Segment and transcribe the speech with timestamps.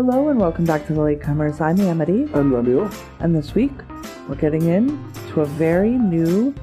[0.00, 1.60] Hello and welcome back to the Latecomers.
[1.60, 2.88] I'm Amity, I'm Ramil.
[3.18, 3.72] and this week
[4.28, 6.54] we're getting in to a very new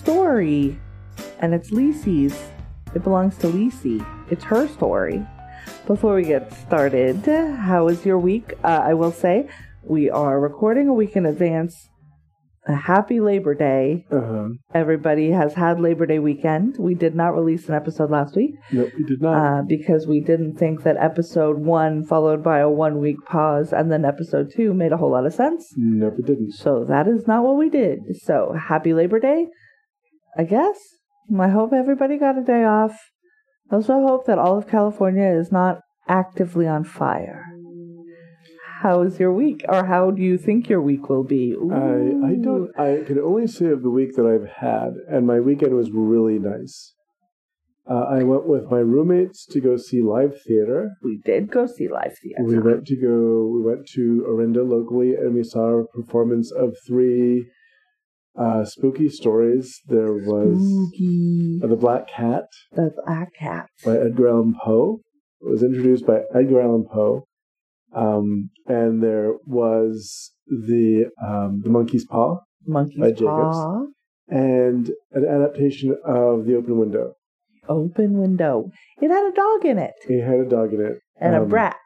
[0.00, 0.80] story,
[1.40, 2.34] and it's Lisey's.
[2.94, 4.02] It belongs to Lisey.
[4.30, 5.22] It's her story.
[5.86, 8.54] Before we get started, how was your week?
[8.64, 9.46] Uh, I will say
[9.82, 11.90] we are recording a week in advance.
[12.66, 14.06] A happy Labor Day.
[14.10, 14.48] Uh-huh.
[14.74, 16.76] Everybody has had Labor Day weekend.
[16.78, 18.54] We did not release an episode last week.
[18.72, 19.34] Nope, we did not.
[19.36, 23.92] uh, because we didn't think that episode one, followed by a one week pause, and
[23.92, 25.66] then episode two made a whole lot of sense.
[25.76, 26.52] nope, it didn't.
[26.52, 27.98] So that is not what we did.
[28.22, 29.48] So happy Labor Day,
[30.38, 30.78] I guess.
[31.38, 32.96] I hope everybody got a day off.
[33.70, 37.43] I also hope that all of California is not actively on fire.
[38.84, 41.56] How was your week, or how do you think your week will be?
[41.72, 42.68] I I don't.
[42.78, 46.38] I can only say of the week that I've had, and my weekend was really
[46.38, 46.92] nice.
[47.90, 50.90] Uh, I went with my roommates to go see live theater.
[51.02, 52.44] We did go see live theater.
[52.44, 53.50] We went to go.
[53.54, 57.46] We went to Orinda locally, and we saw a performance of three
[58.38, 59.80] uh, spooky stories.
[59.86, 60.58] There was
[61.62, 63.70] uh, the Black Cat The Black Cat.
[63.82, 65.00] by Edgar Allan Poe.
[65.40, 67.26] It was introduced by Edgar Allan Poe.
[67.94, 73.56] Um, and there was the um, the Monkey's Paw Monkey's by Jacobs.
[73.56, 73.84] Paw.
[74.28, 77.14] and an adaptation of The Open Window.
[77.68, 78.70] Open window.
[79.00, 81.48] It had a dog in it It had a dog in it and a Um,
[81.48, 81.76] brat.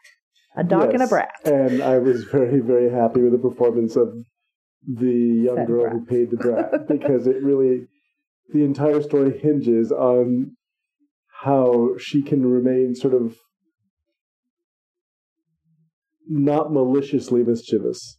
[0.57, 1.31] A dog and a brat.
[1.45, 4.09] And I was very very happy with the performance of
[4.87, 5.13] the
[5.47, 5.93] young Said girl brat.
[5.93, 7.87] who paid the brat because it really
[8.53, 10.57] the entire story hinges on
[11.43, 13.37] how she can remain sort of
[16.29, 18.19] not maliciously mischievous.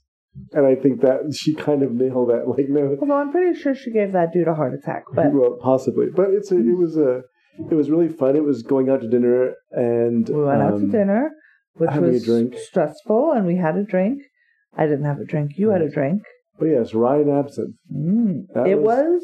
[0.53, 2.47] And I think that she kind of nailed that.
[2.47, 5.03] Like, no, Although I'm pretty sure she gave that dude a heart attack.
[5.13, 7.21] But well, possibly, but it's a, it was a,
[7.69, 8.35] it was really fun.
[8.35, 11.31] It was going out to dinner and we went out to um, dinner,
[11.73, 12.55] which was drink.
[12.57, 14.21] stressful, and we had a drink.
[14.77, 15.53] I didn't have a drink.
[15.57, 16.21] You had a drink.
[16.61, 17.75] Oh yes, Ryan absinthe.
[17.93, 18.67] Mm.
[18.67, 19.23] It was-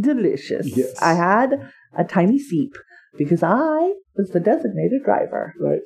[0.00, 0.76] delicious.
[0.76, 0.94] Yes.
[1.00, 2.72] I had a tiny seep
[3.18, 5.54] because I was the designated driver.
[5.60, 5.80] right?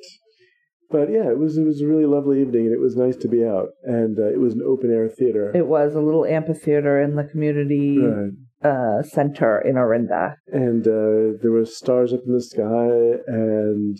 [0.89, 3.27] But yeah, it was it was a really lovely evening, and it was nice to
[3.27, 3.69] be out.
[3.83, 5.51] And uh, it was an open air theater.
[5.53, 8.31] It was a little amphitheater in the community Right.
[8.63, 10.35] uh, center in Orinda.
[10.47, 13.97] And uh, there were stars up in the sky, and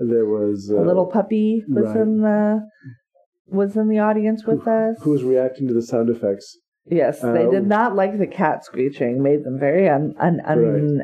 [0.00, 1.96] there was uh, a little puppy was right.
[1.96, 2.60] in the
[3.46, 4.96] was in the audience with us.
[5.02, 6.58] who was reacting to the sound effects.
[6.86, 9.22] yes, they uh, did not like the cat screeching.
[9.22, 11.02] Made them very un, un, un,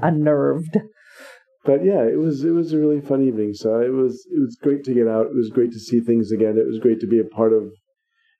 [0.00, 0.78] unnerved.
[1.64, 3.52] But yeah, it was it was a really fun evening.
[3.54, 5.26] So it was it was great to get out.
[5.26, 6.56] It was great to see things again.
[6.56, 7.64] It was great to be a part of.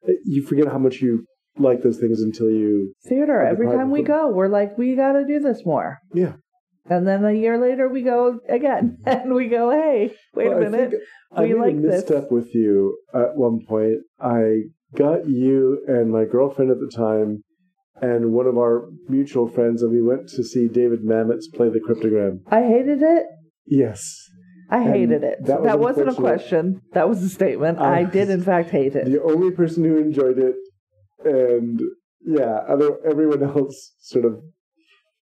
[0.09, 1.27] Eh, you forget how much you
[1.59, 3.43] like those things until you Theater.
[3.43, 5.99] Every time we go, we're like, we got to do this more.
[6.15, 6.35] yeah.
[6.89, 10.71] And then a year later, we go again, and we go, hey, wait Well, a
[10.71, 10.95] minute.
[11.31, 12.09] I we like this.
[12.09, 13.99] misstep with you at one point.
[14.19, 14.63] I
[14.97, 17.43] got you and my girlfriend at the time,
[18.03, 21.81] and one of our mutual friends, and we went to see David Mamet's play the
[21.81, 22.41] cryptogram.
[22.49, 23.27] I hated it.
[23.67, 24.03] Yes,
[24.71, 25.39] I And hated it.
[25.47, 26.81] that That, was wasn't a question.
[26.93, 27.79] That was a statement.
[27.79, 29.05] I- I did, in fact, hate it.
[29.07, 30.57] the only person who enjoyed it,
[31.25, 31.81] and
[32.25, 34.41] yeah, other everyone else sort of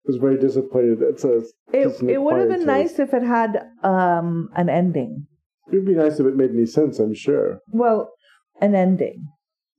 [0.06, 1.02] was very disappointed.
[1.02, 5.28] It's a It, it would have been nice if it had um, an ending.
[5.72, 7.00] It would be nice if it made any sense.
[7.00, 7.60] I'm sure.
[7.72, 8.12] Well,
[8.60, 9.28] an ending.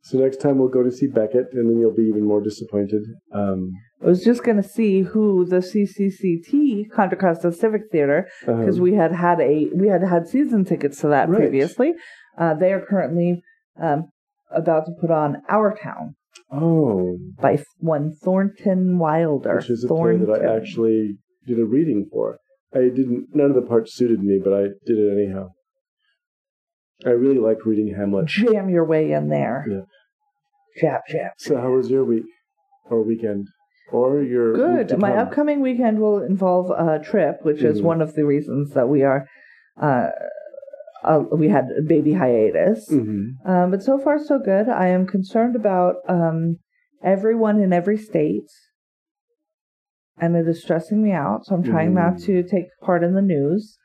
[0.05, 3.03] So next time we'll go to see Beckett, and then you'll be even more disappointed.
[3.33, 3.73] Um,
[4.03, 8.83] I was just going to see who the CCCT Contra Costa Civic Theater because um,
[8.83, 11.39] we had had a we had had season tickets to that Right.
[11.39, 11.95] previously.
[12.37, 13.43] Uh, they are currently
[13.81, 14.11] um,
[14.51, 16.17] about to put on Our Town
[16.53, 19.57] oh, by one Thornton Wilder.
[19.57, 20.27] which is a Thornton.
[20.27, 21.17] play that I actually
[21.47, 22.37] did a reading for.
[22.75, 23.29] I didn't.
[23.33, 25.49] None of the parts suited me, but I did it anyhow.
[27.07, 28.27] I really liked reading Hamlet.
[28.27, 29.67] jam your way in there.
[29.69, 29.81] Yeah.
[30.81, 31.33] Jab, jab.
[31.39, 32.25] So, how was your week
[32.91, 33.49] or weekend
[33.93, 34.99] or your Good.
[34.99, 37.85] My upcoming weekend will involve a trip, which is Mhm.
[37.85, 39.27] one of the reasons that we are.
[39.77, 40.11] Uh,
[41.03, 43.35] uh, we had a baby hiatus, Mhm.
[43.45, 44.69] um, but so far so good.
[44.69, 46.57] I am concerned about um,
[47.03, 48.49] everyone in every state,
[50.19, 51.45] and it is stressing me out.
[51.45, 52.25] So I'm trying not Mm.
[52.25, 53.77] to take part in the news.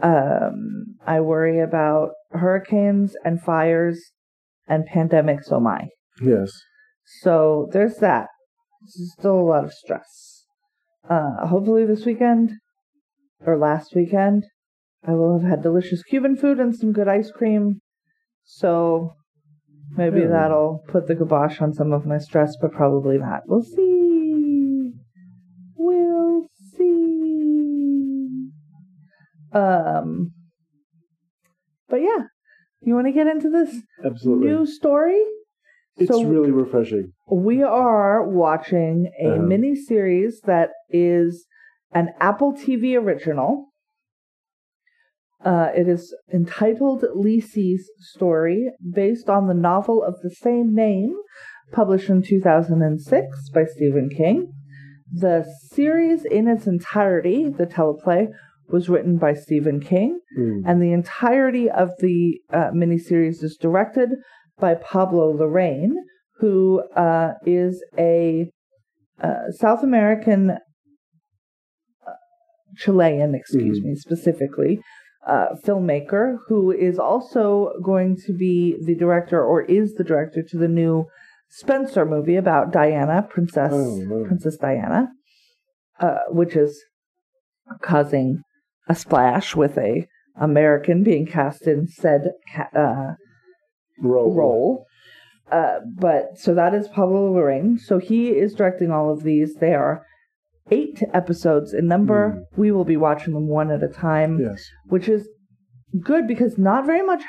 [0.00, 4.12] Um, I worry about hurricanes and fires
[4.66, 5.52] and pandemics.
[5.52, 5.88] Oh my!
[6.20, 6.50] Yes.
[7.22, 8.28] So there's that.
[8.82, 10.44] This is still a lot of stress.
[11.08, 12.52] Uh, hopefully this weekend
[13.44, 14.44] or last weekend,
[15.06, 17.80] I will have had delicious Cuban food and some good ice cream.
[18.44, 19.14] So
[19.96, 20.28] maybe Yeah.
[20.28, 23.42] that'll put the kibosh on some of my stress, but probably not.
[23.46, 24.92] We'll see.
[25.76, 28.50] We'll see.
[29.52, 30.32] Um,
[31.88, 32.26] but yeah,
[32.84, 34.48] You want to get into this Absolutely.
[34.48, 35.24] new story?
[35.96, 37.12] It's so- really refreshing.
[37.30, 39.42] We are watching a Uh-huh.
[39.42, 41.46] mini series that is
[41.92, 43.68] an Apple TV original.
[45.44, 51.14] Uh, it is entitled Lisey's Story, based on the novel of the same name,
[51.72, 54.52] published in 2006 by Stephen King.
[55.12, 58.28] The series in its entirety, the teleplay,
[58.68, 60.62] was written by Stephen King, Mm.
[60.64, 64.10] and the entirety of the uh, miniseries is directed
[64.58, 65.90] by Pablo Larraín,
[66.38, 68.50] who uh, is a
[69.22, 70.50] uh, South American
[72.06, 72.12] uh,
[72.76, 73.84] Chilean, excuse Mhm.
[73.84, 74.80] me, specifically,
[75.26, 80.58] uh, filmmaker who is also going to be the director or is the director to
[80.58, 81.06] the new
[81.48, 84.24] Spencer movie about Diana, Princess Oh, wow.
[84.26, 85.10] Princess Diana,
[86.00, 86.82] uh, which is
[87.82, 88.42] causing
[88.88, 90.06] a splash with a
[90.40, 92.30] American being cast in said
[94.02, 94.86] uh, role.
[95.50, 97.78] Uh, but so that is Pablo Larraín.
[97.78, 99.54] So he is directing all of these.
[99.56, 100.04] They are
[100.70, 102.44] eight episodes in number.
[102.56, 104.64] We will be watching them one at a time, Yes.
[104.86, 105.28] which is
[106.00, 107.22] good because not very much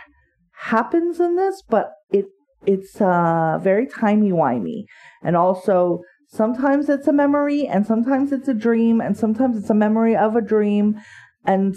[0.57, 2.25] happens in this, but it
[2.65, 4.85] it's uh, very timey wimey,
[5.21, 5.99] and also
[6.29, 10.37] sometimes it's a memory, and sometimes it's a dream, and sometimes it's a memory of
[10.37, 10.95] a dream,
[11.45, 11.75] and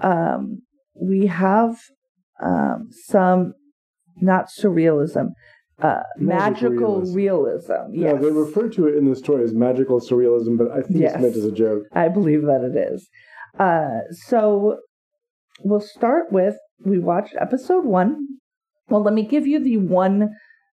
[0.00, 0.62] um,
[0.94, 1.76] we have
[2.42, 3.52] um, some
[4.20, 5.28] not surrealism,
[5.82, 7.16] uh, Magical magical realism.
[7.16, 7.72] realism.
[7.92, 11.14] Yeah, they refer to it in the story as magical surrealism, but I think Yes.
[11.14, 11.84] it's meant as a joke.
[11.92, 13.08] I believe that it is.
[13.58, 14.78] Uh, so
[15.64, 18.26] we'll start with we watched episode one.
[18.88, 20.30] Well, let me give you the one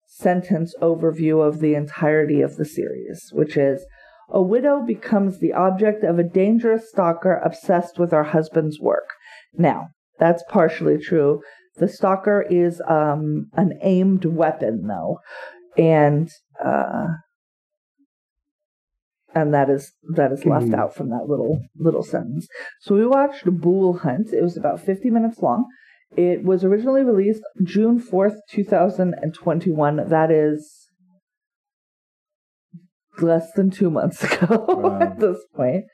[0.05, 3.85] sentence overview of the entirety of the series, which is
[4.29, 9.09] a widow becomes the object of a dangerous stalker obsessed with her husband's work.
[9.53, 9.87] Now,
[10.19, 11.41] that's partially true.
[11.77, 15.19] The stalker is um, an aimed weapon, though,
[15.77, 16.29] and
[16.63, 17.07] uh,
[19.35, 20.75] and that is that is left Mhm.
[20.75, 22.47] out from that little little sentence.
[22.81, 24.33] So we watched Bool Hunt.
[24.33, 25.65] It was about 50 minutes long.
[26.15, 30.07] It was originally released June 4th, 2021.
[30.09, 30.89] That is
[33.21, 34.99] less than two months ago Wow.
[35.01, 35.85] at this point.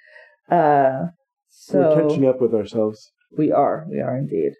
[0.49, 1.07] Uh,
[1.49, 3.11] so We're catching up with ourselves.
[3.37, 3.85] we are.
[3.89, 4.53] We are indeed.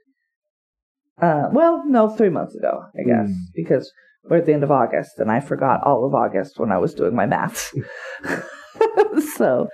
[1.21, 3.35] Uh, well, no, three months ago, I guess, Mm.
[3.53, 3.91] because
[4.29, 6.93] we're at the end of August, and I forgot all of August when I was
[6.93, 7.71] doing my math.
[9.35, 9.67] so,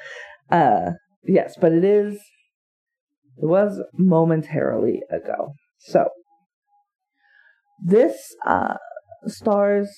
[0.51, 0.91] uh,
[1.23, 2.15] yes, but it is.
[3.41, 5.53] It was momentarily ago.
[5.77, 6.09] So,
[7.83, 8.75] this uh,
[9.25, 9.89] stars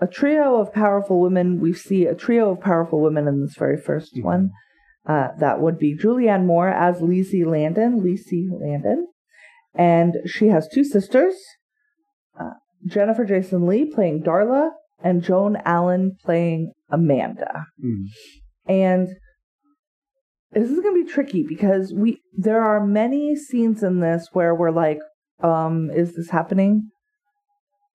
[0.00, 1.60] a trio of powerful women.
[1.60, 4.24] We see a trio of powerful women in this very 1st Mhm.
[4.24, 4.50] one.
[5.04, 7.98] Uh, that would be Julianne Moore as Lizzie Landon.
[8.02, 9.08] Lizzie Landon.
[9.74, 11.34] And she has two sisters
[12.38, 12.50] uh,
[12.86, 14.70] Jennifer Jason Leigh playing Darla,
[15.02, 17.66] and Joan Allen playing Amanda.
[17.84, 18.04] Mm.
[18.66, 19.08] And
[20.52, 24.54] this is going to be tricky because we there are many scenes in this where
[24.54, 24.98] we're like,
[25.42, 26.90] um, is this happening?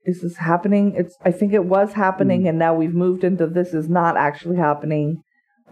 [0.06, 0.94] Is this happening?
[0.96, 2.50] It's I think it was happening Mm.
[2.50, 5.22] and now we've moved into this is not actually happening.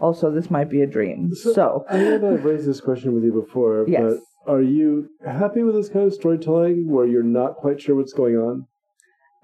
[0.00, 1.30] Also, this might be a dream.
[1.34, 4.02] So- So, I know that I've raised this question with you before, Yes.
[4.02, 8.12] but are you happy with this kind of storytelling where you're not quite sure what's
[8.12, 8.66] going on?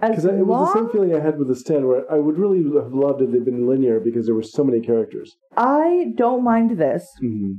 [0.00, 2.62] Because it was the same feeling I had with the stand, where I would really
[2.82, 5.36] have loved if they'd been linear because there were so many characters.
[5.56, 7.52] I don't mind this, Mm-hmm.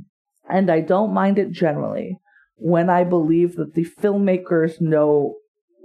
[0.50, 2.18] and I don't mind it generally
[2.56, 5.36] when I believe that the filmmakers know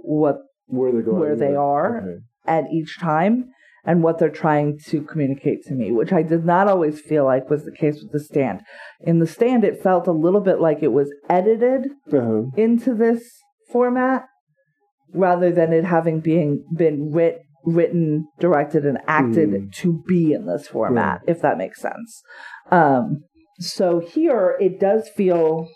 [0.02, 2.00] what Where they're going, Where they are.
[2.02, 2.18] Okay.
[2.46, 3.50] at each time
[3.84, 7.48] and what they're trying to communicate to me, which I did not always feel like
[7.50, 8.60] was the case with the stand.
[9.00, 12.42] In the stand, it felt a little bit like it was edited Uh-huh.
[12.56, 13.22] into this
[13.70, 14.26] format
[15.14, 19.72] rather than it having being been writ, written, directed, and acted Mm.
[19.74, 22.22] to be in this format, if that makes sense.
[22.70, 23.24] Um,
[23.58, 25.68] so here it does feel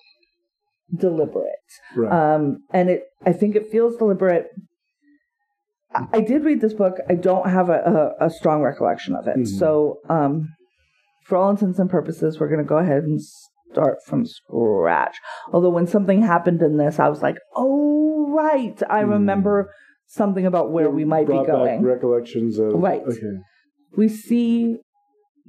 [0.95, 1.49] deliberate.
[1.97, 2.13] Right.
[2.13, 4.49] Um, and it, I think it feels deliberate.
[6.13, 6.97] I, did read this book.
[7.09, 9.37] I don't have a, a, a strong recollection of it.
[9.37, 9.47] Mhm.
[9.59, 10.49] So, um,
[11.25, 13.21] for all intents and purposes, we're going to go ahead and
[13.71, 15.17] start from scratch.
[15.53, 19.11] Although when something happened in this, I was like, "Oh, right, I Hmm.
[19.11, 19.71] remember
[20.07, 23.03] something about where we might be going." recollections of Right.
[23.03, 23.37] Okay.
[23.97, 24.79] We see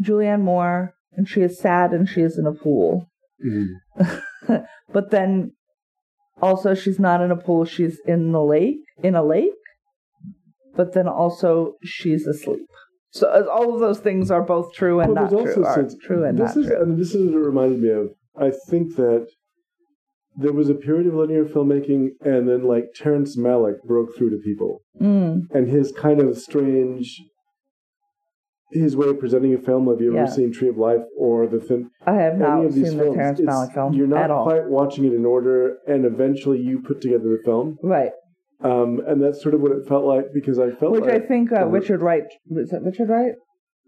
[0.01, 3.07] Julianne Moore, and she is sad, and she is in a pool.
[3.45, 3.67] Mhm.
[4.93, 5.51] but then
[6.41, 9.53] also she's not in a pool she's in the lake in a lake
[10.75, 12.65] but then also she's asleep
[13.11, 16.37] so as all of those things are both true and Well, not true true and
[16.37, 18.09] this not is true and this is what it reminded me of.
[18.35, 19.27] I think that
[20.35, 24.37] there was a period of linear filmmaking, and then like Terrence Malick broke through to
[24.37, 25.43] people, Mm.
[25.51, 27.21] and his kind of strange,
[28.71, 29.87] his way of presenting a film.
[29.87, 30.21] Have you Yeah.
[30.23, 31.91] ever seen Tree of Life or the thin?
[32.07, 35.77] I have not seen the Terrence Malick film You're not quite watching it in order,
[35.87, 37.77] and eventually you put together the film.
[37.83, 38.11] Right.
[38.63, 41.27] Um, and that's sort of what it felt like because I felt Which I like
[41.27, 41.65] think uh.
[41.67, 43.33] Richard Wright was it Richard Wright?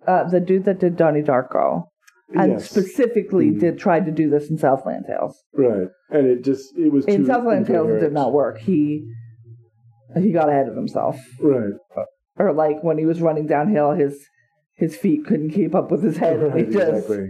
[0.05, 1.85] Uh, the dude that did Donnie Darko.
[2.33, 3.59] And yes, specifically Mhm.
[3.59, 5.43] did try to do this in Southland Tales.
[5.53, 8.57] right, and it just it was In Southland Tales it did not work.
[8.59, 9.07] He
[10.17, 11.17] he got ahead of himself.
[11.41, 11.73] Right,
[12.37, 14.17] Or like when he was running downhill his
[14.73, 17.29] his feet couldn't keep up with his head and right, he just exactly.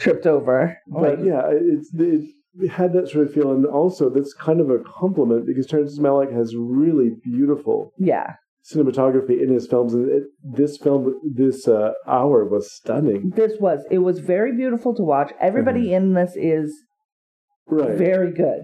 [0.00, 0.78] tripped over.
[0.88, 2.30] Like, But yeah, it's it, it
[2.70, 6.32] had that sort of feel, and also that's kind of a compliment because Terrence Malick
[6.32, 8.34] has really beautiful yeah.
[8.64, 13.32] cinematography in his films, and it, this film, this uh, hour was stunning.
[13.34, 15.32] This was it was very beautiful to watch.
[15.40, 16.72] Everybody in this is
[17.66, 17.96] Right.
[17.96, 18.60] very good.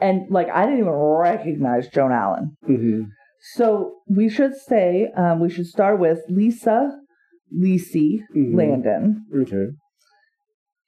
[0.00, 2.56] And like I didn't even recognize Joan Allen.
[2.64, 3.02] hmm
[3.54, 6.96] So we should say um, we should start with Lisa
[7.54, 8.54] Lisey Mhm.
[8.56, 9.66] Landon Okay.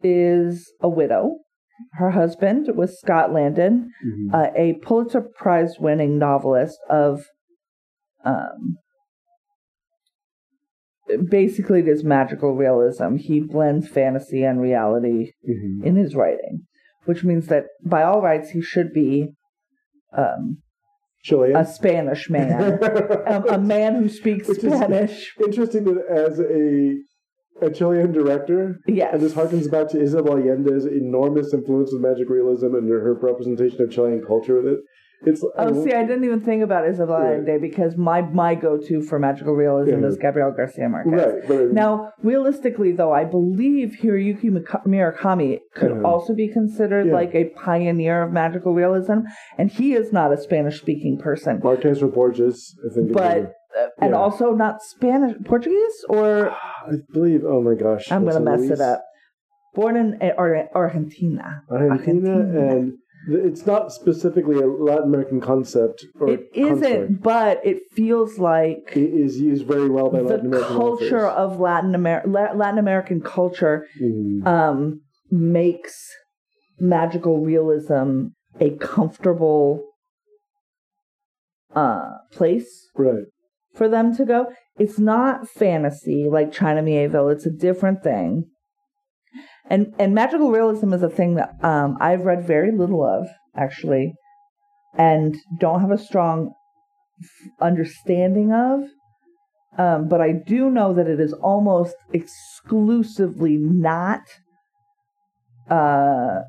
[0.03, 1.39] is a widow.
[1.95, 4.33] Her husband was Scott Landon, Mhm.
[4.35, 7.27] uh, a Pulitzer Prize winning novelist of
[8.25, 8.77] um,
[11.29, 13.17] basically it is magical realism.
[13.17, 15.85] He blends fantasy and reality Mhm.
[15.85, 16.63] in his writing,
[17.05, 19.35] which means that by all rights he should be
[20.13, 20.59] um,
[21.25, 21.57] Chilean.
[21.57, 22.79] a Spanish man,
[23.27, 25.35] um, a man who speaks Which Spanish.
[25.43, 26.97] Interesting that as a
[27.63, 29.15] a Chilean director, Yes.
[29.15, 33.81] and this harkens back to Isabel Allende's enormous influence with magic realism and her representation
[33.83, 34.81] of Chilean culture with it.
[35.25, 37.35] It's Oh, see, I didn't even think about Isabel Right.
[37.35, 40.09] Allende because my my go to for magical realism Yeah.
[40.09, 41.49] is Gabriel Garcia Marquez.
[41.49, 44.51] right, Now, realistically, though, I believe Hiroyuki
[44.85, 46.03] Murakami could Uh-huh.
[46.11, 47.13] also be considered Yeah.
[47.21, 49.19] like a pioneer of magical realism,
[49.59, 53.13] and he is not a Spanish-speaking person, Marquez or Borges, I think.
[53.13, 53.53] but
[54.01, 54.17] and Yeah.
[54.17, 56.51] also not Spanish, Portuguese, or
[56.91, 57.43] I believe.
[57.45, 58.71] Oh my gosh, I'm gonna mess Luis?
[58.73, 59.03] it up.
[59.75, 61.63] Born in uh, Ar- Argentina.
[61.71, 62.93] Argentina, and
[63.29, 66.05] it's not specifically a Latin American concept.
[66.21, 70.57] Or It isn't, but it feels like It is used very well by Latin the
[70.59, 71.53] American culture authors.
[71.55, 74.45] of Latin Amer- La- Latin American culture Mhm.
[74.47, 75.01] um,
[75.31, 76.11] makes
[76.79, 78.27] magical realism
[78.61, 79.83] a comfortable
[81.75, 83.25] uh, place right.
[83.75, 84.47] For them to go.
[84.79, 87.29] It's not fantasy like China Mieville.
[87.29, 88.45] It's a different thing.
[89.69, 94.13] And and magical realism is a thing that um, I've read very little of actually,
[94.99, 96.53] and don't have a strong
[97.23, 98.81] f- understanding of.
[99.79, 104.21] Um, but I do know that it is almost exclusively not
[105.71, 106.41] uh,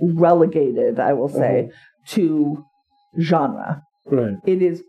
[0.00, 0.98] relegated.
[0.98, 1.70] I will say
[2.08, 2.64] to
[3.20, 4.36] genre Right.
[4.46, 4.82] it is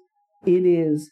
[0.46, 1.12] it is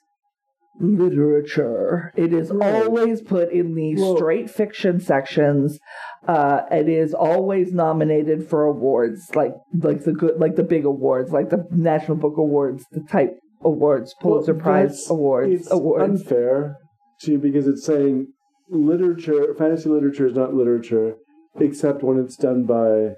[0.79, 2.83] literature it is Right.
[2.85, 5.79] always put in the straight fiction sections
[6.27, 11.31] uh it is always nominated for awards like like the good like the big awards
[11.31, 16.77] like the national book awards the type awards pulitzer Well, prize awards It's awards unfair
[17.21, 18.27] to because it's saying
[18.69, 21.15] literature, fantasy literature is not literature,
[21.59, 23.15] except when it's done by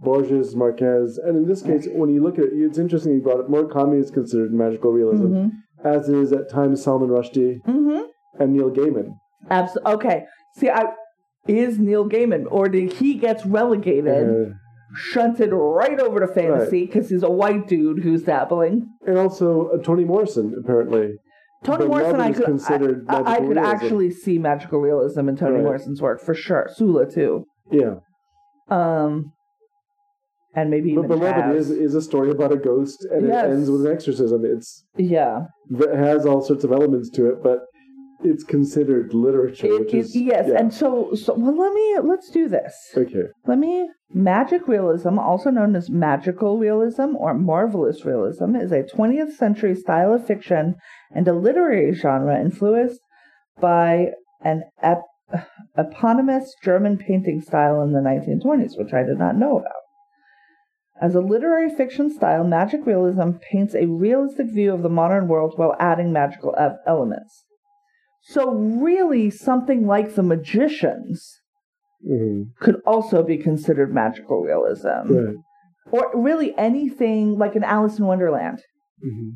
[0.00, 3.40] Borges, Marquez, and in this case, when you look at it, it's interesting you brought
[3.40, 3.48] it.
[3.50, 5.48] Murakami is considered magical realism, hmm
[5.84, 8.00] as is at times Salman Rushdie hmm
[8.40, 9.14] and Neil Gaiman.
[9.50, 10.24] Abs- okay
[10.56, 10.84] see i
[11.46, 14.54] is neil gaiman or did he gets relegated Uh,
[14.96, 19.78] shunted right over to fantasy because he's a white dude who's dabbling and also uh,
[19.82, 21.12] Toni Morrison, apparently.
[21.64, 25.56] Toni But Morrison, I could, I, I, I could actually see magical realism in Toni
[25.56, 25.62] Right.
[25.64, 26.68] Morrison's work for sure.
[26.74, 27.96] Sula too, Yeah.
[28.68, 29.32] um,
[30.56, 33.44] and maybe But Beloved is, is a story about a ghost and Yes.
[33.44, 34.44] it ends with an exorcism.
[34.44, 35.42] It's yeah.
[35.70, 37.60] it has all sorts of elements to it, but
[38.24, 40.58] it's considered literature, It, which it, is yes, yeah.
[40.58, 41.56] and so so well.
[41.56, 42.74] Let me let's do this.
[42.96, 43.24] okay.
[43.46, 49.32] Let me magic realism, also known as magical realism or marvelous realism, is a 20th
[49.36, 50.76] century style of fiction
[51.14, 53.00] and a literary genre influenced
[53.60, 55.02] by an ep-
[55.76, 59.82] eponymous German painting style in the 1920s, which I did not know about.
[61.00, 65.54] As a literary fiction style, magic realism paints a realistic view of the modern world
[65.56, 66.54] while adding magical
[66.86, 67.44] elements.
[68.22, 71.40] So, really, something like The Magicians
[72.04, 75.12] hmm could also be considered magical realism.
[75.12, 75.36] Right.
[75.90, 78.62] Or really anything like an Alice in Wonderland.
[79.02, 79.30] hmm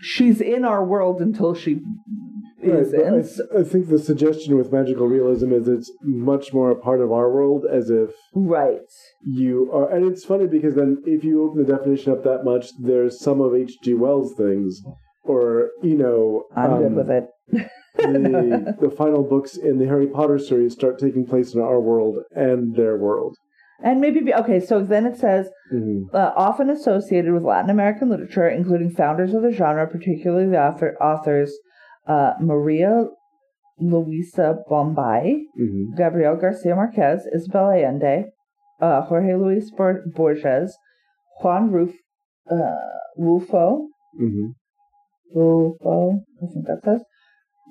[0.00, 1.80] She's in our world until she
[2.62, 6.76] is but I, I think the suggestion with magical realism is it's much more a
[6.76, 8.80] part of our world, as if Right.
[9.22, 9.90] you are.
[9.90, 13.40] And it's funny because then if you open the definition up that much, there's some
[13.40, 13.94] of H.G.
[13.94, 14.80] Wells things,
[15.22, 17.24] or you know, I'm um, good with it.
[17.96, 22.18] the the final books in the Harry Potter series start taking place in our world
[22.34, 23.36] and their world.
[23.80, 24.58] And maybe be, okay.
[24.58, 29.42] So then it says hmm uh, often associated with Latin American literature, including founders of
[29.42, 31.56] the genre, particularly the author, authors
[32.08, 33.06] uh, Maria
[33.78, 38.24] Luisa Bombay, hmm Gabriel Garcia Marquez, Isabel Allende,
[38.80, 40.76] uh, Jorge Luis Bor- Borges,
[41.40, 41.92] Juan Ruf,
[42.50, 42.76] uh,
[43.18, 43.86] Rulfo,
[44.16, 44.48] hmm
[45.36, 47.02] Rulfo, I think that says,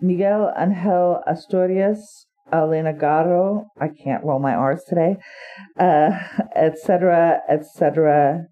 [0.01, 5.17] Miguel Angel Asturias, Elena Garro, I can't roll my R's today,
[5.79, 6.11] uh,
[6.55, 8.45] etc., etc.,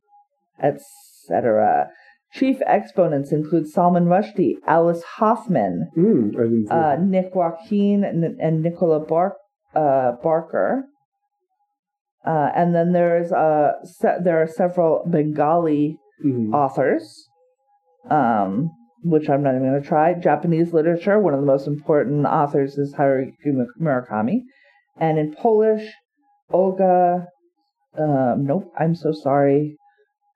[0.62, 1.89] etc.
[2.36, 6.68] Chief exponents include Salman Rushdie, Alice Hoffman, Mm, I didn't.
[6.68, 9.38] See uh, Nick Joaquin, and, and Nicola Bar-
[9.74, 10.84] uh, Barker.
[12.25, 16.54] Uh, and then there's uh, se- there are several Bengali Mhm.
[16.54, 17.27] authors,
[18.10, 18.70] um,
[19.04, 20.13] which I'm not even going to try.
[20.13, 23.32] Japanese literature, one of the most important authors is Haruki
[23.80, 24.42] Murakami.
[24.98, 25.86] And in Polish,
[26.51, 27.27] Olga,
[27.98, 29.77] um, nope, I'm so sorry.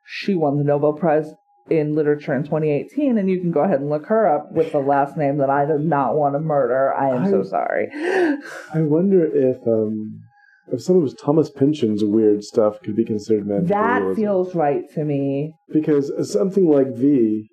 [0.05, 1.33] She won the Nobel Prize
[1.71, 4.79] in Literature in 2018, and you can go ahead and look her up with the
[4.79, 6.93] last name that I do not want to murder.
[6.93, 7.89] I am so sorry.
[7.93, 10.21] I wonder if um
[10.71, 14.21] if some of Thomas Pynchon's weird stuff could be considered magical That realism.
[14.21, 15.53] feels right to me.
[15.73, 17.47] because something like V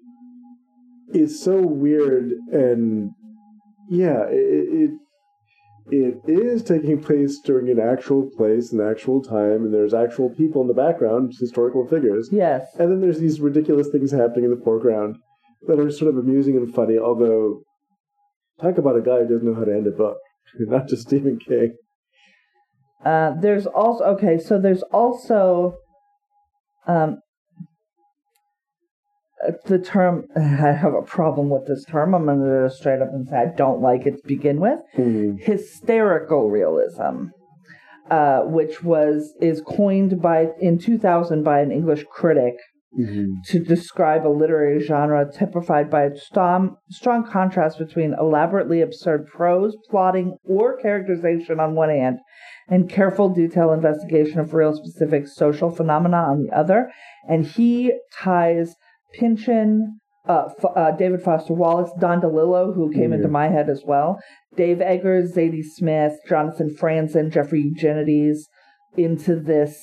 [1.14, 3.10] is so weird and
[3.88, 4.90] yeah, it, it
[5.90, 10.62] it is taking place during an actual place, an actual time, and there's actual people
[10.62, 12.74] in the background, historical figures, Yes.
[12.78, 15.16] and then there's these ridiculous things happening in the foreground
[15.68, 16.98] that are sort of amusing and funny.
[16.98, 17.62] Although,
[18.60, 20.18] talk about a guy who doesn't know how to end a book,
[20.58, 21.76] not just Stephen King.
[23.04, 25.76] Uh, there's also okay, so there's also
[26.86, 27.18] um
[29.66, 30.40] the term I
[30.72, 32.14] have a problem with this term.
[32.14, 34.80] I'm gonna just straight up and say I don't like it to begin with.
[35.40, 37.28] Hysterical realism.
[38.10, 42.54] Uh, which was is coined by in 2000 by an English critic
[42.96, 43.42] Mhm.
[43.46, 49.76] to describe a literary genre typified by a strong, strong contrast between elaborately absurd prose,
[49.90, 52.18] plotting, or characterization on one hand,
[52.68, 56.88] and careful detail investigation of real specific social phenomena on the other.
[57.28, 58.76] And he ties
[59.18, 59.98] Pynchon,
[60.28, 63.32] uh, uh, David Foster Wallace, Don DeLillo, who came into Mhm.
[63.32, 64.18] my head as well,
[64.56, 68.48] Dave Eggers, Zadie Smith, Jonathan Franzen, Jeffrey Eugenides
[68.96, 69.78] into this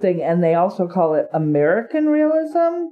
[0.00, 2.88] thing, and they also call it American realism,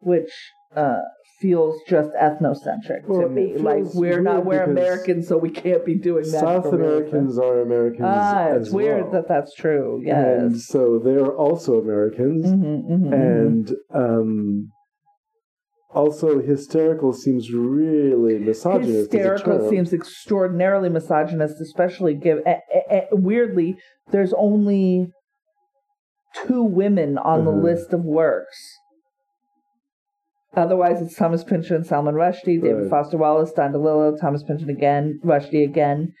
[0.00, 0.30] which
[0.76, 1.00] uh,
[1.40, 3.56] feels just ethnocentric Well, to me.
[3.56, 6.40] Like we're not we're Americans, so we can't be doing that.
[6.40, 6.66] South.
[6.66, 8.02] Americans are Americans.
[8.04, 9.12] Ah, it's weird well.
[9.12, 10.02] that that's true.
[10.06, 10.66] And Yes.
[10.66, 12.44] so they are also Americans.
[12.52, 13.12] Mhm, mhm, mhm.
[13.14, 14.68] And um,
[15.90, 19.12] also, hysterical seems really misogynist.
[19.12, 22.38] hysterical seems extraordinarily misogynist, especially give.
[22.46, 23.76] eh, eh, eh, weirdly,
[24.10, 25.10] there's only
[26.46, 27.60] two women on the Uh-huh.
[27.60, 28.58] list of works.
[30.54, 32.90] Otherwise, it's Thomas Pynchon and Salman Rushdie, David Right.
[32.90, 36.12] Foster Wallace, Don DeLillo, Thomas Pynchon again, Rushdie again.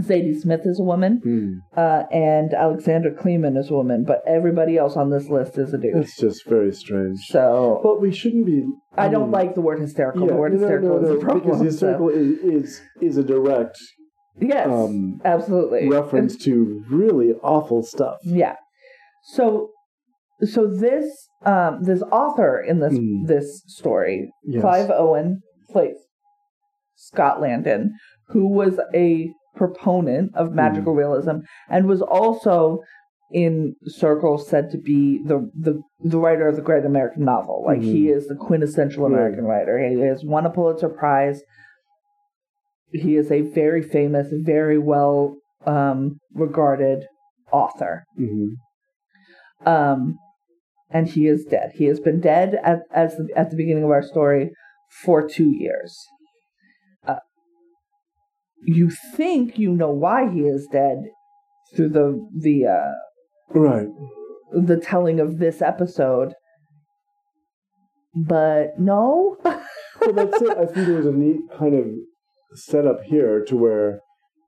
[0.00, 1.78] Zadie Smith is a woman, Hmm.
[1.78, 5.78] uh, and Alexandra Kleeman is a woman, but everybody else on this list is a
[5.78, 5.96] dude.
[5.96, 7.18] It's just very strange.
[7.28, 8.64] So But we shouldn't be.
[8.96, 10.26] I don't mean, like the word hysterical.
[10.26, 11.44] the word no, no, hysterical no, is a problem.
[11.44, 13.78] because hysterical so- is, is is a direct
[14.40, 15.88] Yes, um, absolutely.
[15.90, 18.16] reference to really awful stuff.
[18.24, 18.56] Yeah.
[19.34, 19.70] So
[20.42, 23.26] so this um this author in this Mm.
[23.26, 24.62] this story, Yes.
[24.62, 25.96] Clive Owen plays
[26.94, 27.92] Scott Landon,
[28.28, 31.38] who was a proponent of magical realism
[31.68, 32.80] and was also
[33.30, 37.62] in circles said to be the the, the writer of the great American novel.
[37.64, 38.16] Like he Mhm.
[38.16, 39.06] is the quintessential.
[39.06, 39.78] American writer.
[39.78, 41.42] He has won a Pulitzer Prize.
[42.92, 47.06] He is a very famous, very well um, regarded
[47.50, 48.04] author.
[48.16, 48.48] hmm
[49.64, 50.18] Um,
[50.90, 51.70] and he is dead.
[51.74, 54.50] He has been dead at as the, at the beginning of our story
[55.04, 55.96] for two years.
[58.64, 60.98] You think you know why he is dead
[61.74, 62.92] through the the uh,
[63.58, 63.88] Right.
[64.52, 66.34] the telling of this episode,
[68.14, 69.36] but no.
[69.44, 70.56] Well, that's it.
[70.56, 71.86] I think there was a neat kind of
[72.54, 74.00] setup here to where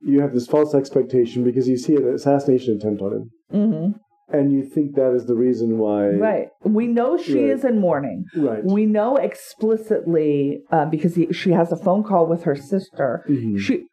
[0.02, 3.30] you have this false expectation because you see an assassination attempt on him.
[3.50, 3.90] hmm
[4.32, 6.08] and you think that is the reason why.
[6.08, 6.48] Right.
[6.64, 7.50] We know she Right.
[7.50, 8.24] is in mourning.
[8.34, 8.64] Right.
[8.64, 13.22] We know explicitly uh, because he, she has a phone call with her sister.
[13.28, 13.58] Mhm.
[13.58, 13.84] She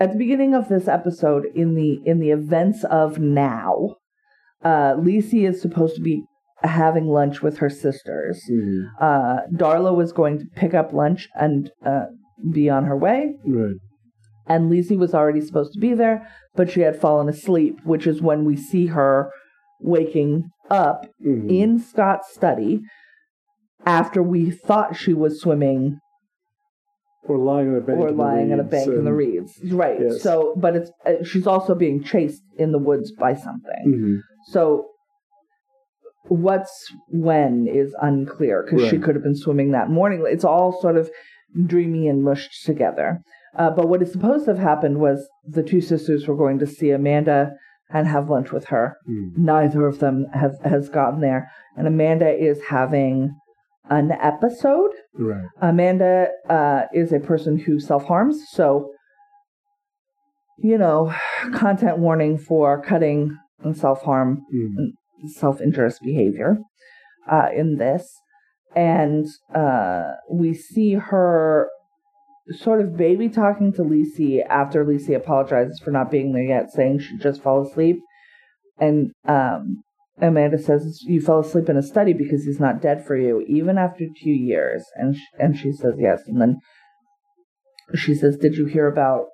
[0.00, 3.96] at the beginning of this episode, in the in the events of now,
[4.64, 6.24] uh, Lisey is supposed to be
[6.62, 8.42] having lunch with her sisters.
[8.50, 8.84] Mhm.
[9.00, 12.06] Uh, Darla was going to pick up lunch and uh,
[12.52, 13.76] be on her way, Right.
[14.46, 18.20] and Lisey was already supposed to be there, but she had fallen asleep, which is
[18.20, 19.30] when we see her
[19.80, 21.50] waking up Mhm.
[21.50, 22.82] in Scott's study
[23.86, 25.98] after we thought she was swimming
[27.24, 27.98] or lying on a bank.
[27.98, 29.52] or in lying on a bank in the reeds.
[29.64, 29.98] Right.
[30.00, 30.22] Yes.
[30.22, 33.84] So, but it's uh, she's also being chased in the woods by something.
[33.86, 34.20] Mhm.
[34.52, 34.86] So,
[36.28, 40.24] what's when is unclear because she could have been swimming that morning.
[40.26, 41.10] It's all sort of
[41.66, 43.20] dreamy and mushed together.
[43.56, 46.66] Uh, but what is supposed to have happened was the two sisters were going to
[46.66, 47.52] see Amanda
[47.92, 48.96] and have lunch with her.
[49.08, 49.36] Mm.
[49.36, 53.34] Neither of them have has gotten there, and Amanda is having
[53.88, 54.90] an episode.
[55.14, 55.44] Right.
[55.60, 58.92] Amanda uh, is a person who self harms, so
[60.62, 61.14] you know,
[61.54, 64.92] content warning for cutting and self harm, Mm.
[65.34, 66.58] self injurious behavior
[67.30, 68.12] uh, in this,
[68.74, 71.68] and uh, we see her
[72.50, 76.98] sort of baby talking to Lisey after Lisey apologizes for not being there yet, saying
[76.98, 77.96] she just fell asleep,
[78.78, 79.82] and um,
[80.20, 83.78] Amanda says you fell asleep in a study because he's not dead for you, even
[83.78, 84.84] after two years.
[84.96, 86.22] And sh- and she says yes.
[86.26, 86.58] And then
[87.94, 89.26] she says, "Did you hear about?"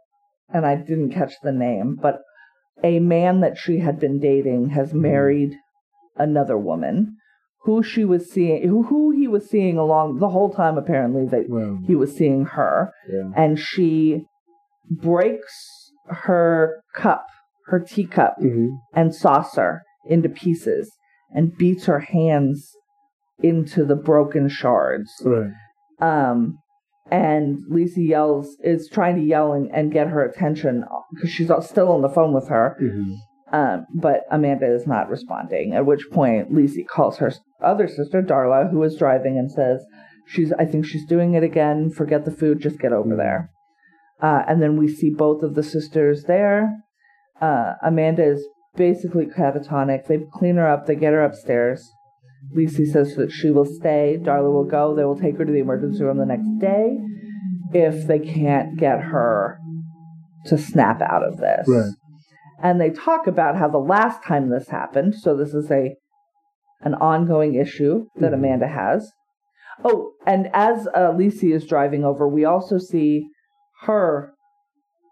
[0.52, 2.20] And I didn't catch the name, but
[2.84, 5.54] a man that she had been dating has married
[6.16, 7.16] another woman
[7.64, 10.78] who she was seeing, who, who he was seeing along the whole time.
[10.78, 11.78] Apparently, that Wow.
[11.84, 13.30] he was seeing her, Yeah.
[13.34, 14.24] and she
[14.88, 17.26] breaks her cup,
[17.66, 18.68] her teacup Mhm.
[18.94, 20.90] and saucer into pieces
[21.32, 22.72] and beats her hands
[23.42, 25.10] into the broken shards.
[25.24, 25.50] Right.
[26.00, 26.58] Um,
[27.10, 31.90] and Lisa yells, is trying to yell and, and get her attention because she's still
[31.92, 32.76] on the phone with her.
[32.80, 33.14] Mhm.
[33.52, 35.72] Um, but Amanda is not responding.
[35.72, 37.30] At which point, Lisey calls her
[37.62, 39.84] other sister, Darla, who is driving, and says,
[40.26, 40.52] "She's.
[40.54, 41.90] I think she's doing it again.
[41.90, 42.58] Forget the food.
[42.58, 43.18] Just get over Mhm.
[43.18, 43.50] there."
[44.20, 46.74] Uh, and then we see both of the sisters there.
[47.40, 48.44] Uh, Amanda is
[48.76, 50.06] basically catatonic.
[50.06, 50.86] They clean her up.
[50.86, 51.88] They get her upstairs.
[52.54, 54.18] Lisey says that she will stay.
[54.22, 54.94] Darla will go.
[54.94, 56.98] They will take her to the emergency room the next day
[57.72, 59.58] if they can't get her
[60.46, 61.92] to snap out of this Right.
[62.62, 65.96] and they talk about how the last time this happened so this is a
[66.82, 68.34] an ongoing issue that Mhm.
[68.34, 69.10] amanda has
[69.84, 73.26] oh and as uh, Lisey is driving over we also see
[73.82, 74.32] her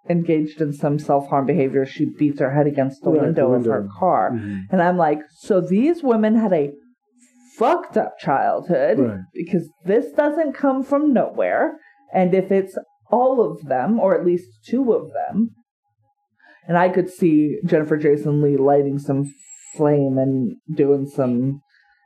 [0.08, 3.64] engaged in some self-harm behavior she beats her head against the Right, the window of
[3.64, 3.92] her window.
[3.98, 4.62] car Mhm.
[4.70, 6.72] and i'm like so these women had a
[7.56, 9.18] fucked up childhood Right.
[9.32, 11.78] because this doesn't come from nowhere.
[12.12, 12.76] And if it's
[13.10, 15.50] all of them, or at least two of them,
[16.66, 19.32] and I could see Jennifer Jason Leigh lighting some
[19.76, 21.60] flame and doing some,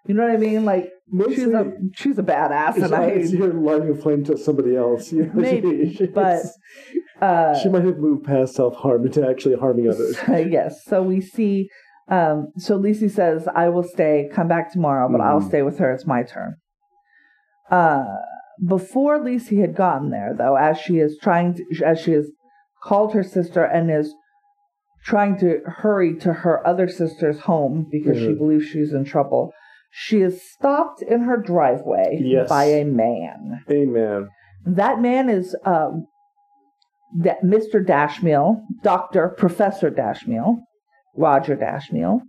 [0.08, 0.64] you know what I mean?
[0.64, 0.90] Like
[1.28, 5.12] she's a she's a badass, and I you're lighting a flame to somebody else.
[5.12, 6.42] You know, Maybe, she- but,
[7.20, 10.16] uh, she might have moved past self harm into actually harming others.
[10.28, 10.82] yes.
[10.86, 11.68] So we see.
[12.08, 14.30] Um, so Lisey says, "I will stay.
[14.32, 15.48] Come back tomorrow, but I'll Mhm.
[15.48, 15.92] stay with her.
[15.92, 16.54] It's my turn."
[17.70, 18.04] Uh,
[18.66, 22.30] before Lisey had gotten there, though, as she is trying to, as she has
[22.82, 24.14] called her sister and is
[25.04, 28.38] trying to hurry to her other sister's home because she Mhm.
[28.38, 29.52] believes she's in trouble,
[29.90, 32.48] she is stopped in her driveway Yes.
[32.48, 33.62] by a man.
[33.70, 34.28] Amen.
[34.66, 36.06] That man is um,
[37.20, 37.84] that Mr.
[37.84, 40.56] Dashmiel, Doctor Professor Dashmiel,
[41.16, 42.20] Roger Dashmiel,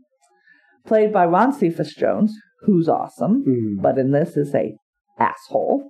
[0.85, 2.33] played by Ron Cephas Jones,
[2.65, 3.81] who's awesome, Mm.
[3.81, 4.75] but in this is a
[5.19, 5.83] asshole.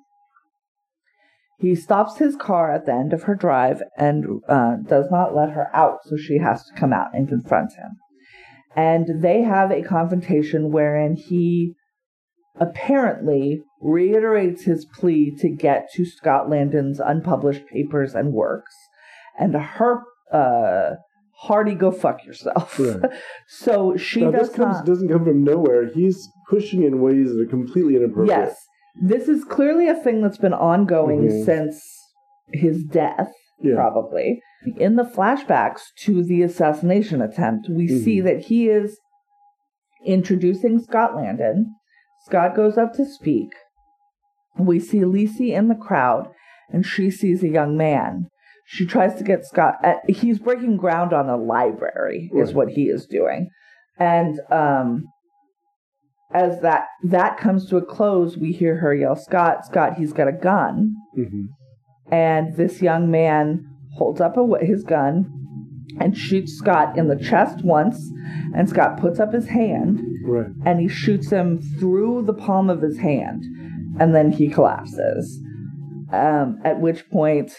[1.60, 5.50] He stops his car at the end of her drive and uh, does not let
[5.52, 7.98] her out, so she has to come out and confront him.
[8.80, 11.74] And they have a confrontation wherein he
[12.60, 18.74] apparently reiterates his plea to get to Scott Landon's unpublished papers and works,
[19.40, 20.96] and her uh,
[21.36, 22.80] hearty go fuck yourself.
[22.80, 23.12] Right.
[23.48, 24.86] so she Now, does this comes, not.
[24.86, 25.88] doesn't come from nowhere.
[25.94, 28.38] He's pushing in ways that are completely inappropriate.
[28.38, 28.56] Yes,
[29.02, 31.46] this is clearly a thing that's been ongoing Mhm.
[31.46, 31.82] since
[32.54, 33.32] his death.
[33.62, 33.76] Yeah.
[33.76, 34.42] Probably
[34.78, 38.04] in the flashbacks to the assassination attempt, we Mhm.
[38.04, 38.98] see that he is
[40.06, 41.76] introducing Scott Landon.
[42.26, 43.50] Scott goes up to speak.
[44.58, 46.30] We see Lisey in the crowd,
[46.70, 48.28] and she sees a young man.
[48.66, 49.76] She tries to get Scott.
[49.84, 53.50] Uh, he's breaking ground on a library, is what he is doing.
[53.98, 55.06] And um,
[56.32, 60.28] as that that comes to a close, we hear her yell, "Scott, Scott, he's got
[60.28, 61.46] a gun!" hmm
[62.12, 65.32] And this young man holds up a, his gun
[66.00, 68.00] and shoots Scott in the chest once,
[68.56, 70.48] and Scott puts up his hand Right.
[70.66, 73.44] and he shoots him through the palm of his hand,
[74.00, 75.42] and then he collapses.
[76.12, 77.52] Um, at which point,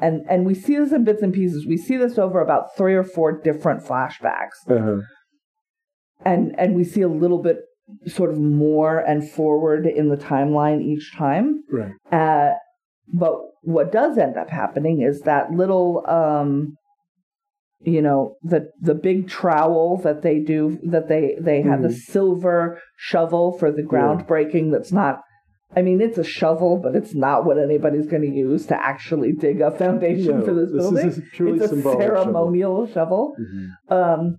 [0.00, 1.66] and and we see this in bits and pieces.
[1.66, 5.00] We see this over about three or four different flashbacks, Uh-huh.
[6.24, 7.58] and and we see a little bit
[8.06, 11.62] sort of more and forward in the timeline each time.
[11.70, 11.92] Right.
[12.12, 12.54] Uh,
[13.12, 16.74] but what does end up happening is that little, um,
[17.80, 21.94] you know, the the big trowel that they do that they they have the Mhm.
[21.94, 24.72] silver shovel for the groundbreaking.
[24.72, 25.20] That's not.
[25.76, 29.32] I mean, it's a shovel, but it's not what anybody's going to use to actually
[29.32, 31.08] dig a foundation No, for this, this is building.
[31.10, 32.22] a purely it's a symbolic shovel.
[32.24, 33.34] ceremonial shovel.
[33.38, 33.92] Mhm.
[33.94, 34.36] Um,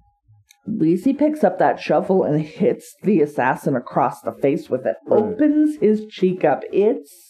[0.67, 4.97] Lacey picks up that shovel and hits the assassin across the face with it.
[5.07, 5.21] Right.
[5.21, 6.63] Opens his cheek up.
[6.73, 7.28] It's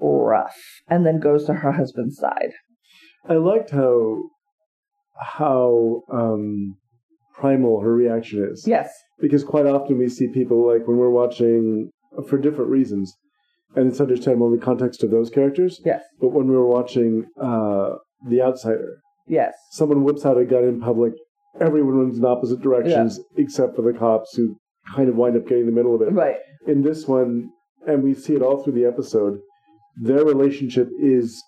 [0.00, 0.56] rough.
[0.88, 2.52] And then goes to her husband's side.
[3.28, 4.22] I liked how
[5.20, 6.76] how um,
[7.34, 8.64] primal her reaction is.
[8.66, 8.90] Yes.
[9.20, 11.90] Because quite often we see people like when we're watching
[12.28, 13.12] for different reasons,
[13.74, 15.80] and it's understandable in the context of those characters.
[15.84, 16.02] Yes.
[16.20, 17.96] But when we were watching uh,
[18.28, 19.54] The Outsider, Yes.
[19.72, 21.12] someone whips out a gun in public,
[21.60, 24.56] everyone runs in opposite directions except for the cops who
[24.94, 26.12] kind of wind up getting in the middle of it.
[26.12, 26.36] Right.
[26.66, 27.50] In this one,
[27.86, 29.38] and we see it all through the episode,
[30.00, 31.42] their relationship is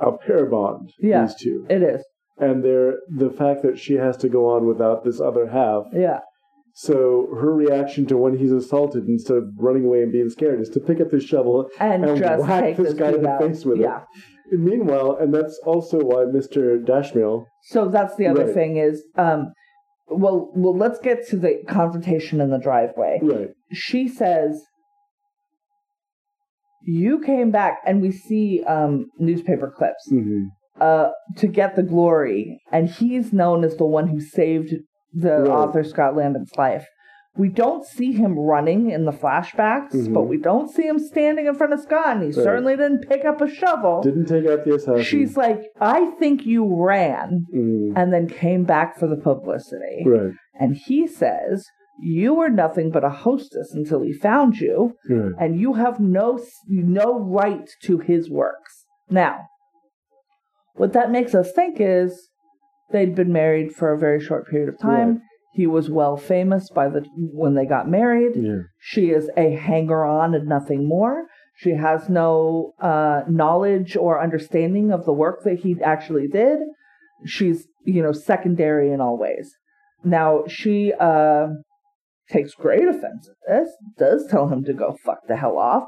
[0.00, 0.90] a pair bond.
[1.00, 1.26] Yeah.
[1.26, 2.02] These two, It is.
[2.38, 5.84] and they're the fact that she has to go on without this other half.
[5.92, 6.20] Yeah.
[6.74, 10.68] So her reaction to when he's assaulted, instead of running away and being scared, is
[10.70, 13.40] to pick up his shovel And, and just whack take this guy in the out.
[13.42, 14.02] face with yeah.
[14.52, 14.58] it.
[14.58, 16.82] Meanwhile, and that's also why Mr.
[16.84, 17.44] Dashmiel.
[17.64, 18.54] So that's the other Right.
[18.54, 19.52] thing is, um,
[20.08, 23.18] well, well, let's get to the confrontation in the driveway.
[23.22, 23.50] Right.
[23.72, 24.62] she says
[26.90, 30.44] you came back and we see um newspaper clips hmm
[30.80, 34.72] uh to get the glory and he's known as the one who saved
[35.12, 35.50] the Right.
[35.58, 36.86] author scott landon's life
[37.36, 40.14] we don't see him running in the flashbacks Mhm.
[40.14, 42.44] but we don't see him standing in front of scott and he Right.
[42.48, 45.02] certainly didn't pick up a shovel Didn't take out the assassin.
[45.02, 47.92] she's like i think you ran Mhm.
[47.98, 50.32] and then came back for the publicity Right.
[50.58, 51.66] and he says
[52.02, 54.94] you were nothing but a hostess until he found you
[55.38, 58.84] and you have no no right to his works.
[59.08, 59.46] Now,
[60.74, 62.28] what that makes us think is
[62.92, 65.08] they'd been married for a very short period of time.
[65.08, 65.20] Right.
[65.52, 68.36] He was well famous by the when they got married.
[68.36, 68.62] Yeah.
[68.78, 71.26] She is a hanger on and nothing more.
[71.56, 76.60] She has no uh, knowledge or understanding of the work that he actually did.
[77.26, 79.52] She's, you know, secondary in all ways.
[80.02, 81.48] Now, she uh,
[82.30, 85.84] takes great offense at this, does tell him to go fuck the hell off.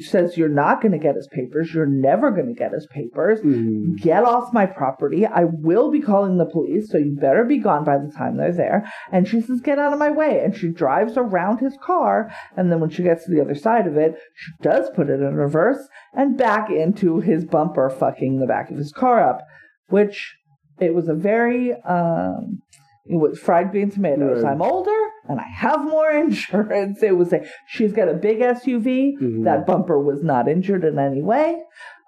[0.00, 1.72] Says, You're not going to get his papers.
[1.72, 3.40] You're never going to get his papers.
[3.40, 3.96] Mhm.
[3.96, 5.24] Get off my property.
[5.24, 8.52] I will be calling the police, so you better be gone by the time they're
[8.52, 8.86] there.
[9.10, 10.44] And she says, Get out of my way.
[10.44, 12.30] And she drives around his car.
[12.54, 15.20] And then when she gets to the other side of it, she does put it
[15.22, 19.40] in reverse and back into his bumper, fucking the back of his car up,
[19.88, 20.36] which
[20.78, 22.58] it was a very, um,
[23.06, 24.42] it was fried green tomatoes.
[24.42, 24.52] Right.
[24.52, 27.02] I'm older and I have more insurance.
[27.02, 29.12] It was a, she's got a big SUV.
[29.20, 29.44] Mhm.
[29.44, 31.62] That bumper was not injured in any way.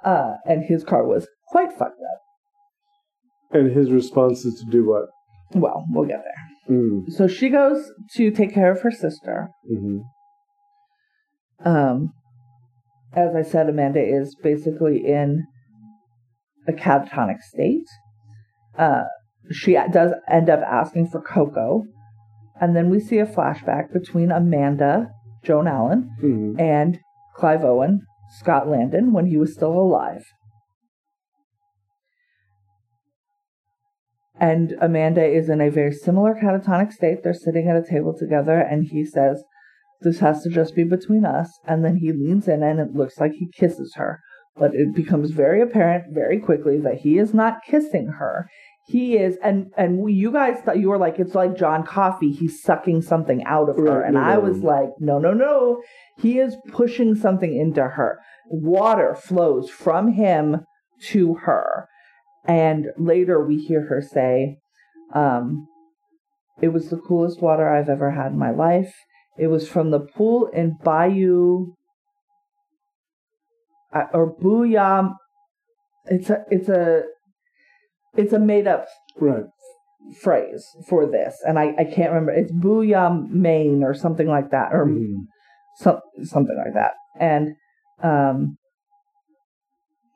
[0.04, 2.20] Uh, and his car was quite fucked up.
[3.52, 5.06] And his response is to do what?
[5.52, 6.76] Well, we'll get there.
[6.78, 7.10] Mm.
[7.10, 9.48] So she goes to take care of her sister.
[9.68, 9.98] hmm
[11.64, 12.12] Um,
[13.12, 15.44] as I said, Amanda is basically in
[16.68, 17.86] a catatonic state.
[18.78, 19.02] Uh,
[19.50, 21.84] she does end up asking for Coco.
[22.60, 25.08] And then we see a flashback between Amanda,
[25.42, 26.98] Joan Allen, hmm and
[27.36, 28.00] Clive Owen,
[28.38, 30.22] Scott Landon, when he was still alive.
[34.38, 37.22] And Amanda is in a very similar catatonic state.
[37.22, 39.44] They're sitting at a table together, and he says,
[40.00, 41.50] This has to just be between us.
[41.66, 44.20] And then he leans in, and it looks like he kisses her.
[44.56, 48.48] But it becomes very apparent very quickly that he is not kissing her.
[48.90, 52.32] He is, and and you guys thought you were like, it's like John Coffey.
[52.32, 55.80] He's sucking something out of her, and no, I was like, no, no, no.
[56.18, 58.18] He is pushing something into her.
[58.48, 60.64] Water flows from him
[61.10, 61.86] to her.
[62.46, 64.56] And later we hear her say,
[65.14, 65.68] um,
[66.60, 68.92] It was the coolest water I've ever had in my life.
[69.38, 71.74] It was from the pool in Bayou
[73.94, 75.14] uh, or Booyah.
[76.06, 77.04] It's a, it's a,
[78.16, 78.86] it's a made up
[79.18, 79.44] Right.
[80.20, 82.32] phrase for this, and I, I can't remember.
[82.32, 85.26] It's Booyah Maine or something like that, or Mhm.
[85.76, 86.92] some, something like that.
[87.18, 87.54] And
[88.02, 88.56] um,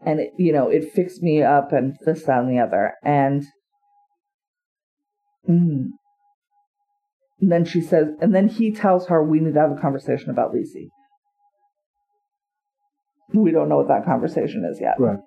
[0.06, 2.94] and it, you know, it fixed me up and this, that, and the other.
[3.02, 3.44] And
[5.48, 5.88] mm,
[7.40, 10.30] and then she says, and then he tells her we need to have a conversation
[10.30, 10.88] about Lisey.
[13.32, 14.94] We don't know what that conversation is yet.
[14.98, 15.18] Right.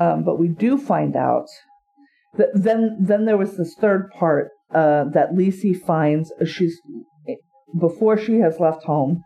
[0.00, 1.46] Um, but we do find out
[2.38, 6.80] that then then there was this third part uh, that Lisey finds uh, she's
[7.78, 9.22] before she has left home.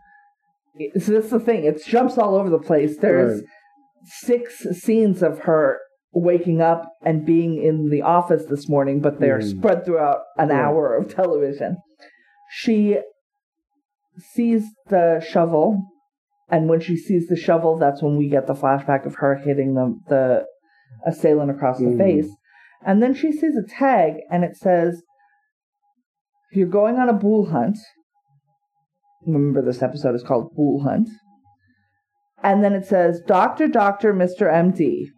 [0.99, 2.97] So this is the thing; it jumps all over the place.
[2.97, 3.49] There's Right.
[4.03, 5.79] six scenes of her
[6.13, 9.57] waking up and being in the office this morning, but they're Mhm.
[9.57, 10.59] spread throughout an Right.
[10.59, 11.77] hour of television.
[12.49, 12.99] She
[14.33, 15.81] sees the shovel,
[16.49, 19.73] and when she sees the shovel, that's when we get the flashback of her hitting
[19.73, 20.45] the the
[21.05, 21.97] assailant across the Mhm.
[21.97, 22.35] face.
[22.85, 25.01] And then she sees a tag, and it says,
[26.51, 27.77] "If you're going on a bool hunt."
[29.25, 31.09] Remember, this episode is called Bool Hunt.
[32.43, 34.47] And then it says, Doctor, Doctor, Mr.
[34.51, 35.09] MD.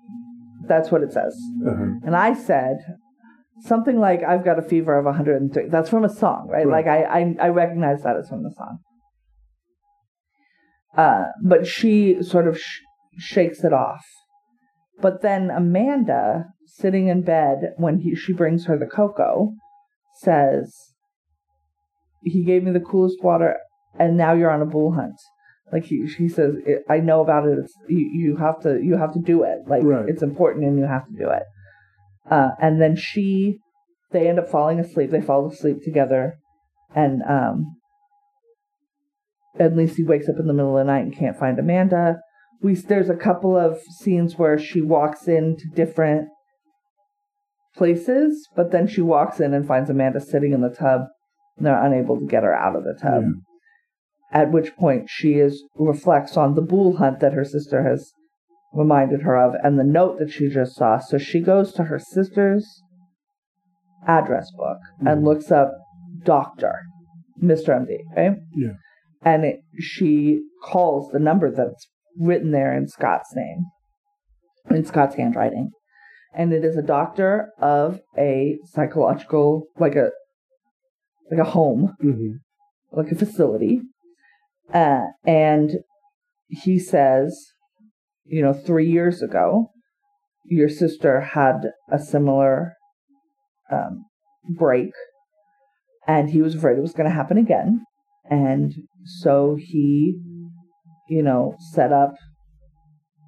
[0.65, 1.37] That's what it says.
[1.67, 1.83] Uh-huh.
[2.05, 2.77] And I said
[3.59, 5.67] something like, I've got a fever of 103.
[5.67, 6.65] That's from a song, right?
[6.65, 6.85] Right.
[6.85, 8.79] Like, I, I, I recognize that as from the song.
[10.95, 12.79] Uh, but she sort of sh-
[13.17, 14.05] shakes it off.
[15.01, 19.53] But then Amanda, sitting in bed when he, she brings her the cocoa,
[20.15, 20.93] says,
[22.23, 23.57] He gave me the coolest water,
[23.99, 25.15] and now you're on a bool hunt.
[25.71, 26.55] Like he, she says,
[26.89, 27.57] I know about it.
[27.59, 29.59] It's, you, you have to, you have to do it.
[29.67, 30.07] Like Right.
[30.07, 31.43] it's important, and you have to do it.
[32.29, 33.59] Uh, and then she,
[34.11, 35.11] they end up falling asleep.
[35.11, 36.39] They fall asleep together,
[36.95, 37.77] and um,
[39.59, 42.17] and Lucy wakes up in the middle of the night and can't find Amanda.
[42.61, 46.27] We there's a couple of scenes where she walks into different
[47.75, 51.01] places, but then she walks in and finds Amanda sitting in the tub,
[51.57, 53.23] and they're unable to get her out of the tub.
[53.23, 54.41] Yeah.
[54.41, 58.11] At which point she is reflects on the bool hunt that her sister has
[58.73, 60.99] reminded her of and the note that she just saw.
[60.99, 62.81] So she goes to her sister's
[64.05, 65.25] address book and Mhm.
[65.25, 65.71] looks up
[66.23, 66.81] doctor,
[67.41, 67.69] Mr.
[67.69, 68.37] MD, right?
[68.53, 68.73] Yeah.
[69.21, 73.65] And it, she calls the number that's written there in Scott's name,
[74.69, 75.71] in Scott's handwriting.
[76.35, 80.11] And it is a doctor of a psychological, like a,
[81.31, 82.33] like a home hmm
[82.91, 83.81] like a facility.
[84.73, 85.77] Uh, and
[86.49, 87.53] he says,
[88.25, 89.71] you know, three years ago,
[90.45, 92.73] your sister had a similar
[93.71, 94.05] um,
[94.57, 94.91] break,
[96.07, 97.83] and he was afraid it was going to happen again.
[98.29, 98.73] And
[99.05, 100.19] so he,
[101.09, 102.13] you know, set up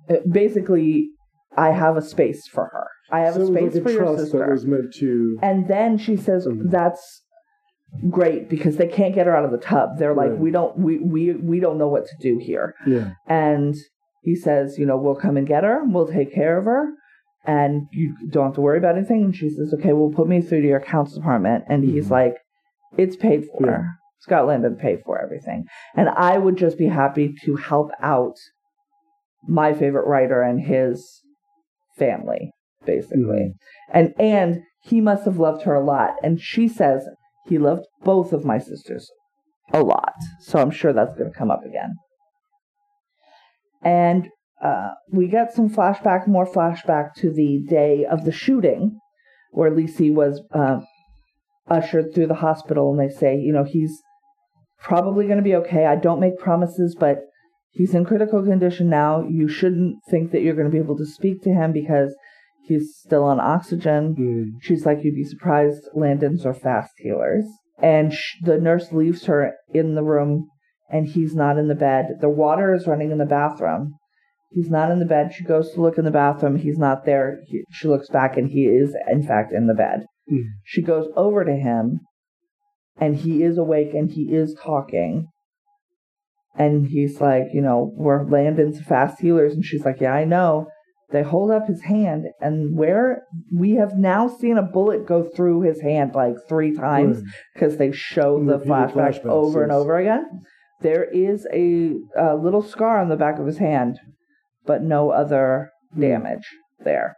[0.10, 1.10] uh, basically,
[1.58, 2.88] I have a space for her.
[3.12, 4.40] I have so a space like for a your trust sister.
[4.40, 5.38] that was meant to.
[5.42, 6.70] And then she says Mhm.
[6.72, 7.24] that's
[8.10, 9.98] great because they can't get her out of the tub.
[9.98, 10.40] They're like, Right.
[10.40, 12.76] we don't we, we we don't know what to do here.
[12.86, 13.12] Yeah.
[13.28, 13.76] And
[14.24, 16.92] he says, you know, we'll come and get her, we'll take care of her,
[17.46, 19.24] and you don't have to worry about anything.
[19.26, 21.64] And she says, Okay, well put me through to your accounts department.
[21.68, 22.12] And he's Mhm.
[22.12, 22.36] like,
[22.98, 23.88] It's paid for.
[24.28, 24.50] Yeah.
[24.50, 25.66] and pay for everything.
[25.96, 28.36] And I would just be happy to help out
[29.48, 31.22] my favorite writer and his
[31.98, 32.52] family,
[32.86, 33.54] basically.
[33.92, 36.12] And and he must have loved her a lot.
[36.24, 37.08] And she says
[37.46, 39.10] he loved both of my sisters
[39.74, 40.14] a lot.
[40.42, 41.96] So I'm sure that's going to come up again.
[43.82, 44.30] And
[44.64, 49.00] uh, we get some flashback, more flashback to the day of the shooting,
[49.52, 50.80] where Lisey was uh,
[51.70, 54.02] ushered through the hospital, and they say, you know, he's
[54.82, 55.86] probably going to be okay.
[55.86, 57.20] I don't make promises, but
[57.72, 59.26] he's in critical condition now.
[59.28, 62.16] You shouldn't think that you're going to be able to speak to him because
[62.64, 64.16] he's still on oxygen.
[64.16, 64.62] Mm.
[64.62, 65.90] She's like, you'd be surprised.
[65.94, 67.46] Landons are fast healers.
[67.82, 70.50] And sh- the nurse leaves her in the room,
[70.90, 72.18] and he's not in the bed.
[72.22, 73.96] The water is running in the bathroom.
[74.52, 75.34] He's not in the bed.
[75.34, 76.58] She goes to look in the bathroom.
[76.58, 77.40] He's not there.
[77.48, 80.06] He, she looks back, and he is, in fact, in the bed.
[80.32, 80.44] Mm.
[80.66, 82.02] She goes over to him,
[83.00, 85.28] and he is awake and he is talking.
[86.56, 89.54] And he's like, you know, we're Landon's fast healers.
[89.54, 90.68] And she's like, yeah, I know.
[91.12, 95.62] They hold up his hand, and where we have now seen a bullet go through
[95.62, 97.24] his hand like three times
[97.56, 100.26] because they show the flashback over and over again.
[100.82, 103.98] There is a, a little scar on the back of his hand,
[104.68, 106.02] but no other Hmm.
[106.02, 106.46] damage
[106.80, 107.16] there.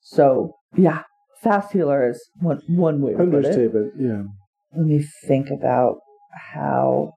[0.00, 1.02] So yeah,
[1.42, 3.34] fast healer is one one way to put it.
[3.34, 3.92] Understatement.
[3.98, 4.22] Yeah.
[4.76, 5.96] Let me think about
[6.54, 7.12] how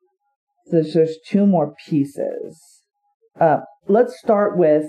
[0.72, 2.62] there's there's two more pieces.
[3.40, 4.86] Uh, let's start with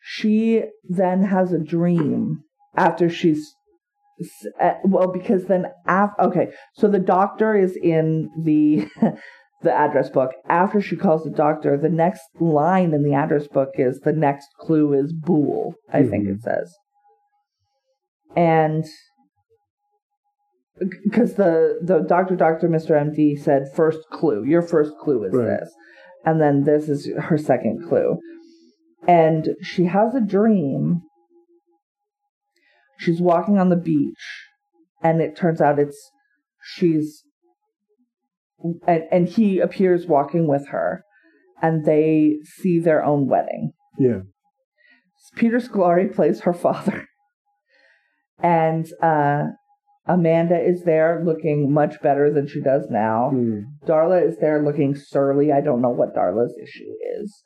[0.00, 2.38] she then has a dream
[2.76, 3.54] after she's
[4.60, 8.86] uh, well because then af- okay so the doctor is in the
[9.62, 13.70] the address book after she calls the doctor the next line in the address book
[13.74, 16.34] is the next clue is bool i think Mhm.
[16.36, 16.74] it says
[18.36, 18.84] and
[21.04, 25.46] because the the doctor doctor mr md said first clue your first clue is Right.
[25.60, 25.72] this.
[26.24, 28.18] And then this is her second clue.
[29.06, 31.02] And she has a dream.
[32.98, 34.44] She's walking on the beach
[35.02, 36.10] and it turns out it's
[36.62, 37.22] she's
[38.86, 41.04] and, and he appears walking with her
[41.62, 43.72] and they see their own wedding.
[43.98, 44.20] Yeah.
[45.36, 47.07] peter scolari plays her father
[48.40, 49.44] and uh
[50.06, 53.62] amanda is there looking much better than she does now Mm.
[53.86, 55.52] Darla is there looking surly.
[55.52, 57.42] I don't know what Darla's issue is.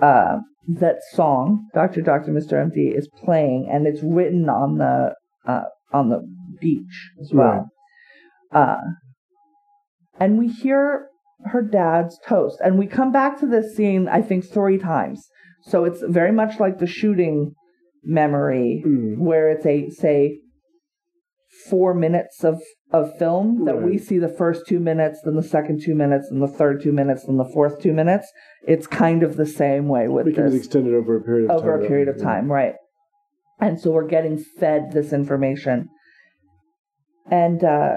[0.00, 2.52] Uh, that song, Doctor Doctor Mr.
[2.52, 5.14] MD, is playing, and it's written on the
[5.46, 6.20] uh, on the
[6.60, 7.68] beach as well.
[8.52, 8.76] Uh,
[10.18, 11.06] and we hear
[11.46, 15.26] her dad's toast, and we come back to this scene I think three times.
[15.62, 17.54] So it's very much like the shooting
[18.02, 19.18] memory, Mm.
[19.18, 20.40] where it's a say
[21.68, 22.60] four minutes of
[22.92, 26.42] of film that we see the first two minutes, then the second two minutes, and
[26.42, 28.26] the third two minutes, and the fourth two minutes.
[28.66, 31.68] It's kind of the same way with Becomes this extended over a period of time.
[31.68, 32.24] over a period of Yeah.
[32.24, 32.74] time, right?
[33.60, 35.88] And so we're getting fed this information.
[37.30, 37.96] And uh,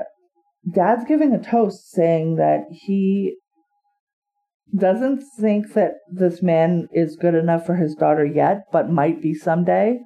[0.70, 3.38] Dad's giving a toast saying that he
[4.76, 9.34] doesn't think that this man is good enough for his daughter yet, but might be
[9.34, 10.00] someday.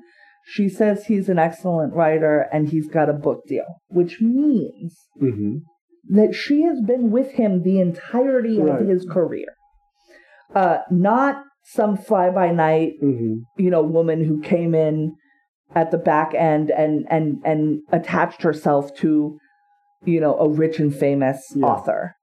[0.46, 5.62] She says he's an excellent writer and he's got a book deal, which means Mhm.
[6.10, 8.82] that she has been with him the entirety Right.
[8.82, 9.48] of his career.
[10.56, 13.42] Uh, not some fly by night Mhm.
[13.58, 15.14] you know woman who came in
[15.76, 19.38] at the back end and and and attached herself to
[20.06, 21.66] you know a rich and famous Yeah.
[21.66, 22.14] author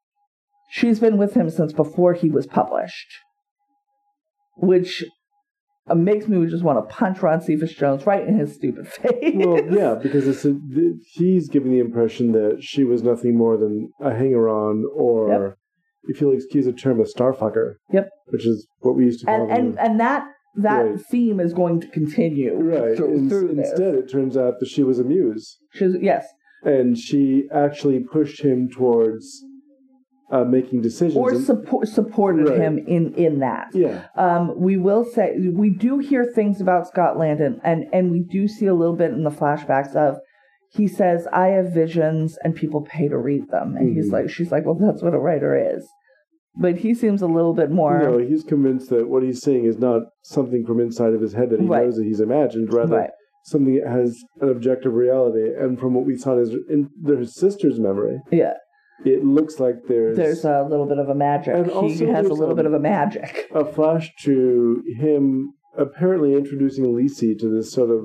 [0.77, 3.11] she's been with him since before he was published
[4.57, 5.05] which
[5.89, 9.35] uh, makes me just want to punch ron cephas jones right in his stupid face
[9.37, 10.55] Well, yeah, because it's a,
[11.12, 15.59] he's giving the impression that she was nothing more than a hanger-on, or Yep.
[16.05, 17.75] if you'll excuse the term, a starfucker.
[17.93, 18.09] Yep.
[18.29, 19.59] Which is what we used to call and them.
[19.66, 21.01] and and that that Right.
[21.11, 22.97] theme is going to continue right.
[22.97, 26.27] through, In- through instead, it turns out that she was a muse, She's, yes
[26.62, 29.45] and she actually pushed him towards
[30.35, 31.16] uh, making decisions.
[31.16, 32.59] or and- support supported Right.
[32.59, 34.07] him in in that yeah.
[34.16, 38.49] Um, we will say we do hear things about Scott Landon, and and we do
[38.49, 40.16] see a little bit in the flashbacks of
[40.70, 44.12] he says I have visions and people pay to read them, and he's Mhm.
[44.16, 45.87] like she's like well that's what a writer is,
[46.57, 49.78] but he seems a little bit more No, he's convinced that what he's seeing is
[49.78, 51.85] not something from inside of his head that he Right.
[51.85, 53.11] knows that he's imagined, rather right
[53.47, 55.47] something that has an objective reality.
[55.55, 58.55] And from what we saw in his, in his sister's memory, yeah.
[59.05, 61.55] It looks like there's, There's a little bit of a magic.
[61.67, 63.49] He has a little a- bit of a magic.
[63.55, 68.05] a flash to him apparently introducing Lisey to this sort of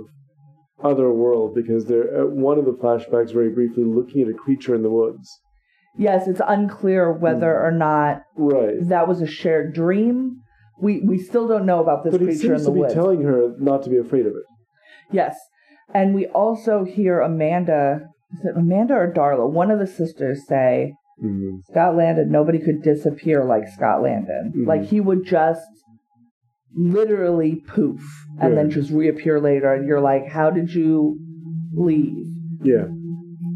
[0.83, 4.73] other world because they're at one of the flashbacks very briefly looking at a creature
[4.73, 5.29] in the woods.
[5.97, 7.65] Yes, it's unclear whether Hmm.
[7.65, 8.75] or not Right.
[8.87, 10.41] that was a shared dream.
[10.81, 12.93] We we still don't know about this But creature in the to be woods.
[12.93, 14.43] telling her not to be afraid of it.
[15.11, 15.37] Yes.
[15.93, 19.49] And we also hear Amanda, is it Amanda or Darla?
[19.49, 21.57] One of the sisters say, Mm-hmm.
[21.69, 24.53] Scott Landon, nobody could disappear like Scott Landon.
[24.55, 24.65] Mhm.
[24.65, 25.67] Like he would just
[26.73, 27.99] literally poof
[28.39, 29.73] and then just reappear later.
[29.73, 31.17] And you're like, how did you
[31.73, 32.25] leave?
[32.63, 32.85] Yeah.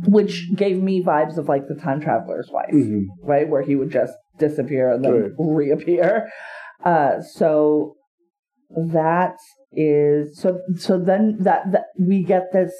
[0.07, 3.47] Which gave me vibes of like the time traveler's wife, hmm right?
[3.47, 5.31] Where he would just disappear and then Right.
[5.37, 6.29] reappear.
[6.83, 7.95] Uh, so
[8.75, 9.35] that
[9.71, 12.73] is so so then that, that we get this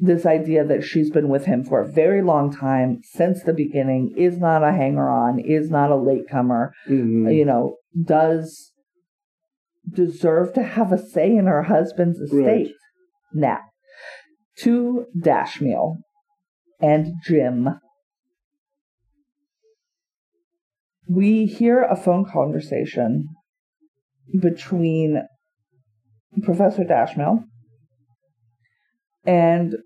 [0.00, 4.14] this idea that she's been with him for a very long time since the beginning
[4.16, 8.72] is not a hanger on is not a latecomer hmm you know does
[9.92, 12.44] deserve to have a say in her husband's estate.
[12.44, 12.68] Right.
[13.32, 13.58] now
[14.58, 15.96] to dashmiel
[16.80, 17.68] and jim.
[21.08, 23.28] We hear a phone conversation
[24.40, 25.22] between
[26.42, 27.44] Professor Dashmiel
[29.24, 29.76] and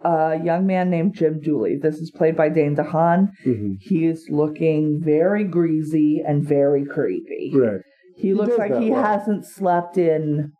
[0.00, 1.76] a young man named Jim Dooley.
[1.80, 3.28] This is played by Dane DeHaan.
[3.44, 7.52] hmm He is looking very greasy and very creepy.
[7.54, 7.80] Right.
[8.16, 9.02] He looks like he well.
[9.02, 10.52] hasn't slept in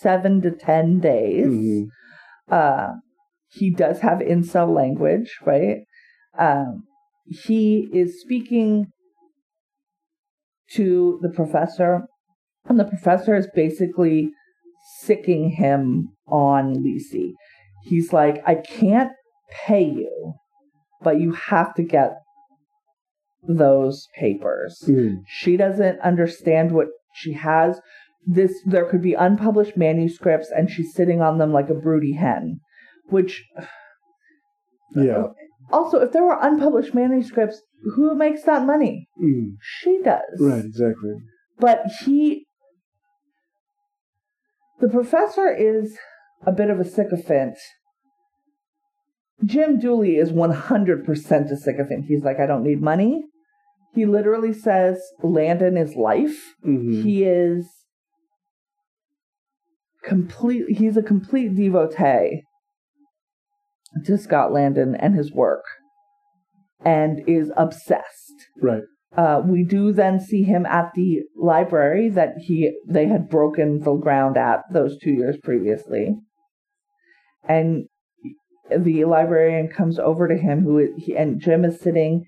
[0.00, 1.46] seven to ten days.
[1.46, 1.82] hmm
[2.50, 2.92] Uh,
[3.50, 5.78] he does have incel language, right?
[6.38, 6.84] Um,
[7.26, 8.86] he is speaking
[10.72, 12.02] to the professor
[12.66, 14.30] And the professor is basically
[15.00, 17.32] sicking him on Lisey.
[17.84, 19.12] He's like, I can't
[19.66, 20.34] pay you,
[21.02, 22.12] but you have to get
[23.46, 24.82] those papers.
[24.86, 25.22] Mm.
[25.26, 27.80] She doesn't understand what she has.
[28.26, 32.60] This there could be unpublished manuscripts and she's sitting on them like a broody hen.
[33.08, 33.44] Which
[34.94, 35.24] Yeah.
[35.70, 37.62] also if there were unpublished manuscripts,
[37.94, 39.08] who makes that money?
[39.22, 39.56] Mm.
[39.60, 40.22] She does.
[40.40, 41.14] Right, exactly.
[41.58, 42.46] But he
[44.80, 45.96] the professor is
[46.46, 47.56] a bit of a sycophant.
[49.44, 52.06] Jim Dooley is 100% a sycophant.
[52.06, 53.24] He's like, I don't need money.
[53.94, 56.54] He literally says Landon is life.
[56.62, 57.66] hmm He is
[60.04, 60.76] complete.
[60.76, 62.42] He's a complete devotee
[64.04, 65.64] to Scott Landon and his work,
[66.84, 68.34] and is obsessed.
[68.60, 68.82] Right.
[69.16, 73.94] Uh, we do then see him at the library that he they had broken the
[73.94, 76.16] ground at those two years previously,
[77.48, 77.86] and
[78.70, 82.24] the librarian comes over to him who is, he, and Jim is sitting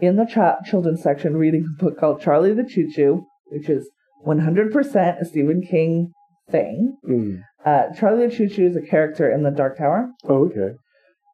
[0.00, 3.88] in the ch- children's section reading a book called Charlie the Choo Choo, which is
[4.26, 6.12] 100% a Stephen King
[6.50, 6.96] thing.
[7.08, 7.40] Mm.
[7.64, 10.76] Uh, Charlie the Choo Choo is a character in the Dark Tower, Oh, okay.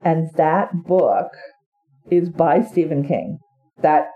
[0.03, 1.29] and that book
[2.11, 3.39] is by Stephen King.
[3.83, 4.07] That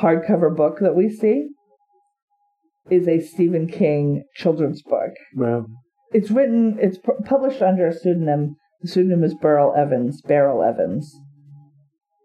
[0.00, 1.48] hardcover book that we see
[2.90, 5.12] is a Stephen King children's book.
[5.36, 5.66] Wow.
[6.14, 8.56] It's written, it's pu- published under a pseudonym.
[8.82, 11.14] The pseudonym is Burrell Evans, Beryl Evans.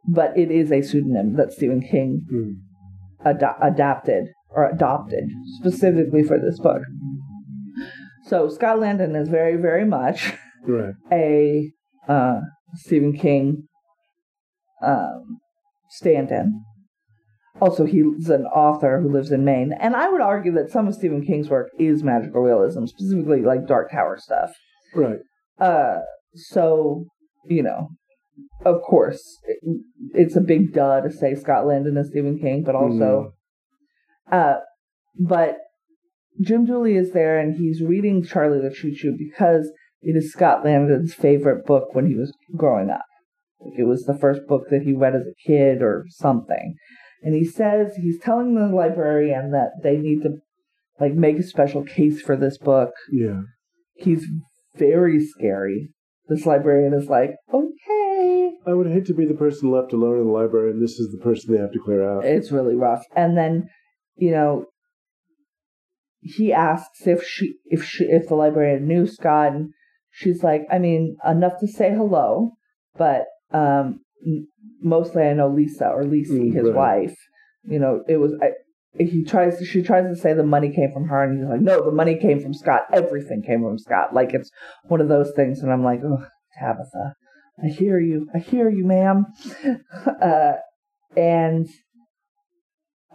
[0.07, 2.53] But it is a pseudonym that Stephen King Mm.
[3.25, 5.25] ad- adapted or adopted
[5.59, 6.81] specifically for this book.
[8.25, 10.33] So Scott Landon is very, very much
[10.67, 10.93] Right.
[11.11, 11.71] a
[12.07, 12.41] uh,
[12.75, 13.67] Stephen King
[14.81, 15.39] um,
[15.89, 16.63] stand-in.
[17.61, 20.95] Also, he's an author who lives in Maine, and I would argue that some of
[20.95, 24.51] Stephen King's work is magical realism, specifically like Dark Tower stuff.
[24.95, 25.19] Right.
[25.59, 25.99] Uh,
[26.33, 27.05] so
[27.45, 27.89] you know,
[28.65, 29.81] of course, it,
[30.13, 33.33] it's a big duh to say Scott Landon is Stephen King, but also,
[34.31, 34.55] uh,
[35.19, 35.57] but
[36.41, 40.63] Jim Dooley is there and he's reading Charlie the Choo Choo because it is Scott
[40.63, 43.01] Landon's favorite book when he was growing up.
[43.59, 46.75] Like it was the first book that he read as a kid or something.
[47.21, 50.37] And he says he's telling the librarian that they need to
[50.99, 52.91] like make a special case for this book.
[53.11, 53.41] Yeah.
[53.95, 54.25] He's
[54.75, 55.89] very scary.
[56.27, 58.51] This librarian is like, okay.
[58.67, 61.11] I would hate to be the person left alone in the library, and this is
[61.11, 62.25] the person they have to clear out.
[62.25, 63.03] It's really rough.
[63.15, 63.69] And then,
[64.15, 64.65] you know,
[66.21, 69.73] he asks if she if she if the librarian knew Scott and
[70.11, 72.51] she's like, I mean, enough to say hello,
[72.97, 74.01] but um
[74.81, 76.75] mostly I know Lisa or Lisey, Mm, his right.
[76.75, 77.15] wife.
[77.63, 78.51] You know, it was I,
[78.97, 81.61] he tries to she tries to say the money came from her and he's like,
[81.61, 82.83] No, the money came from Scott.
[82.91, 84.13] Everything came from Scott.
[84.13, 84.49] Like it's
[84.83, 86.25] one of those things and I'm like, Oh,
[86.59, 87.15] Tabitha,
[87.63, 88.27] I hear you.
[88.33, 89.25] I hear you, ma'am.
[90.21, 90.53] uh
[91.15, 91.67] and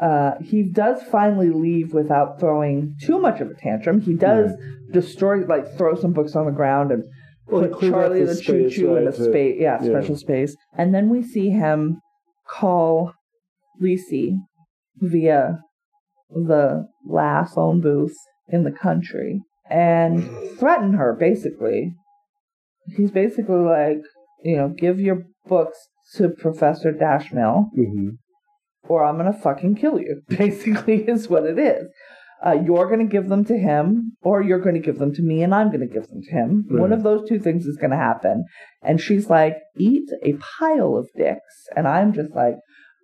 [0.00, 4.00] uh, he does finally leave without throwing too much of a tantrum.
[4.00, 4.50] He does
[4.90, 7.05] destroy, like, throw some books on the ground and
[7.47, 9.88] Well, put Charlie the Choo Choo in a to- space, yeah, yeah.
[9.88, 10.57] special space.
[10.76, 12.01] And then we see him
[12.49, 13.12] call
[13.82, 14.36] Lisey
[14.97, 15.59] via
[16.30, 18.16] the last phone booth
[18.49, 20.28] in the country and
[20.59, 21.95] threaten her, basically.
[22.97, 23.99] He's basically like,
[24.42, 25.78] you know, give your books
[26.16, 28.11] to Professor Dashmiel hmm
[28.86, 30.22] or I'm gonna fucking kill you.
[30.28, 31.88] Basically, is what it is.
[32.45, 35.55] Uh, you're gonna give them to him, or you're gonna give them to me, and
[35.55, 36.66] I'm gonna give them to him.
[36.70, 38.45] One of those two things is gonna happen.
[38.82, 42.57] And she's like, "Eat a pile of dicks," and I'm just like,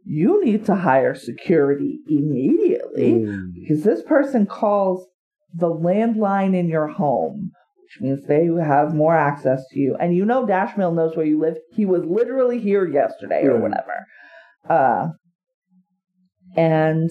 [0.05, 3.53] "You need to hire security immediately Mm.
[3.55, 5.07] because this person calls
[5.55, 7.53] the landline in your home."
[7.83, 11.41] Which means they have more access to you, and you know Dashmiel knows where you
[11.41, 11.57] live.
[11.73, 14.07] He was literally here yesterday or whatever.
[14.69, 15.09] Uh,
[16.57, 17.11] and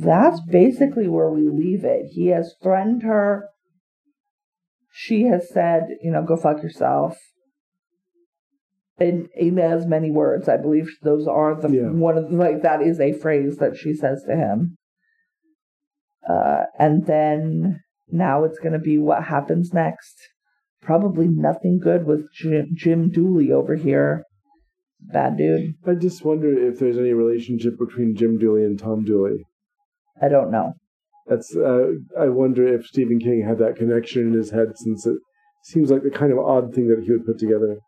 [0.00, 2.06] that's basically where we leave it.
[2.10, 3.48] He has threatened her.
[4.92, 7.16] She has said, you know, go fuck yourself.
[8.98, 11.88] In, in as many words, I believe those are the Yeah.
[11.90, 14.76] one of like that is a phrase that she says to him.
[16.28, 17.80] Uh, and then
[18.10, 20.16] now it's going to be what happens next.
[20.82, 24.24] Probably nothing good with Jim, Jim Dooley over here.
[25.00, 25.74] Bad dude.
[25.86, 29.44] I just wonder if there's any relationship between Jim Dooley and Tom Dooley.
[30.20, 30.74] I don't know.
[31.26, 31.54] That's.
[31.56, 35.16] Uh, I wonder if Stephen King had that connection in his head, since it
[35.64, 37.78] seems like the kind of odd thing that he would put together.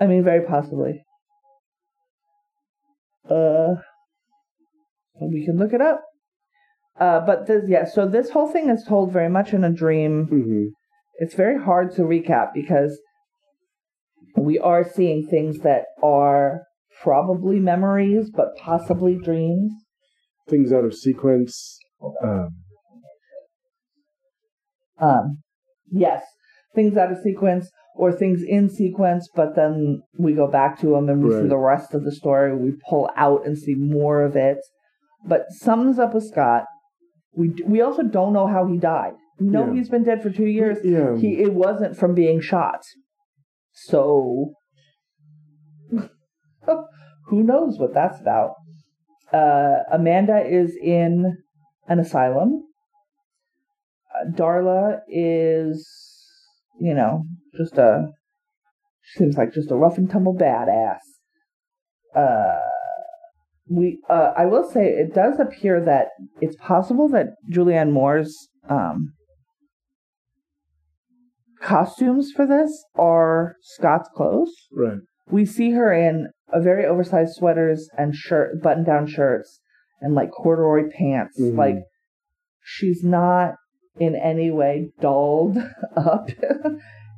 [0.00, 1.02] I mean, very possibly.
[3.28, 3.74] Uh,
[5.20, 6.02] we can look it up.
[6.98, 10.26] Uh, but this, yeah, so this whole thing is told very much in a dream.
[10.26, 10.64] hmm
[11.18, 12.98] It's very hard to recap because
[14.36, 16.62] we are seeing things that are
[17.02, 19.72] probably memories, but possibly dreams.
[20.48, 21.78] Things out of sequence.
[22.22, 22.48] Um,
[25.00, 25.38] Um,
[25.90, 26.24] yes,
[26.74, 31.08] things out of sequence or things in sequence, but then we go back to them
[31.08, 32.56] and we see the rest of the story.
[32.56, 34.58] We pull out and see more of it.
[35.24, 36.64] But sums up with Scott.
[37.32, 39.14] We we also don't know how he died.
[39.38, 39.74] We know Yeah.
[39.74, 40.78] he's been dead for two years.
[40.84, 41.16] yeah.
[41.16, 42.80] He it wasn't from being shot.
[43.72, 44.54] So
[47.26, 48.54] who knows what that's about?
[49.32, 51.36] Uh, Amanda is in
[51.86, 52.62] an asylum.
[54.14, 55.86] Uh, Darla is,
[56.80, 57.24] you know,
[57.56, 58.08] just a
[59.14, 60.98] seems like just a rough and tumble badass.
[62.14, 62.58] Uh,
[63.70, 66.08] we, uh, I will say, it does appear that
[66.40, 69.12] it's possible that Julianne Moore's um,
[71.60, 74.52] costumes for this are Scott's clothes.
[74.72, 74.98] right.
[75.30, 79.60] We see her in a very oversized sweaters and shirt, button-down shirts,
[80.00, 81.40] and like corduroy pants.
[81.40, 81.56] Mhm.
[81.56, 81.76] Like
[82.62, 83.54] she's not
[83.98, 85.58] in any way dolled
[85.96, 86.28] up.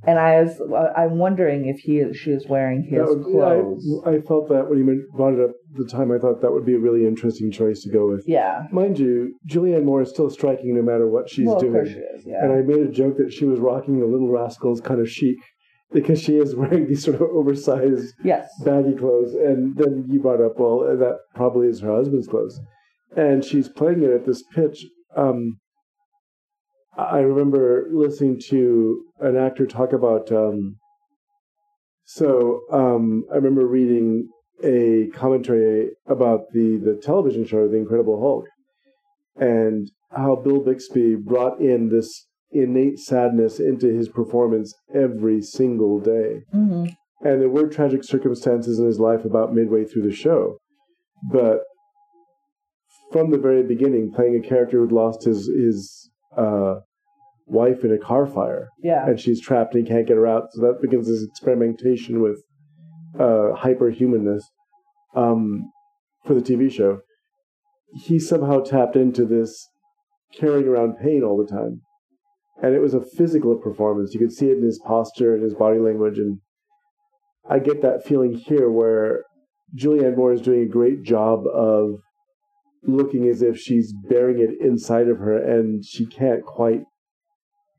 [0.06, 0.58] and I was,
[0.96, 3.86] I'm wondering if he is, she is wearing his would- clothes.
[4.06, 6.64] I, I felt that when you brought it up the time, I thought that would
[6.64, 8.24] be a really interesting choice to go with.
[8.26, 8.62] yeah.
[8.72, 11.72] Mind you, Julianne Moore is still striking no matter what she's well, of doing.
[11.74, 12.24] course she is.
[12.26, 12.42] Yeah.
[12.44, 15.36] And I made a joke that she was rocking the Little Rascals kind of chic
[15.92, 18.48] because she is wearing these sort of oversized, yes.
[18.64, 19.34] baggy clothes.
[19.34, 22.60] And then you brought up, well, that probably is her husband's clothes.
[23.16, 24.86] And she's playing it at this pitch.
[25.16, 25.58] Um,
[26.96, 30.30] I remember listening to an actor talk about.
[30.30, 30.76] Um,
[32.04, 34.28] so um, I remember reading
[34.62, 38.46] a commentary about the the television show, The Incredible Hulk,
[39.36, 46.42] and how Bill Bixby brought in this innate sadness into his performance every single day.
[46.52, 46.86] hmm
[47.22, 50.58] And there were tragic circumstances in his life about midway through the show.
[51.30, 51.60] But
[53.12, 56.76] from the very beginning, playing a character who'd lost his, his uh,
[57.46, 59.06] wife in a car fire, Yeah.
[59.06, 60.44] and she's trapped and he can't get her out.
[60.52, 62.42] So that begins his experimentation with
[63.18, 64.42] uh, hyperhumanness
[65.14, 65.70] um,
[66.24, 67.00] for the TV show.
[68.06, 69.68] He somehow tapped into this
[70.32, 71.80] carrying around pain all the time.
[72.62, 74.12] And it was a physical performance.
[74.12, 76.18] You could see it in his posture and his body language.
[76.18, 76.40] And
[77.48, 79.24] I get that feeling here where
[79.76, 82.00] Julianne Moore is doing a great job of
[82.82, 86.82] looking as if she's bearing it inside of her and she can't quite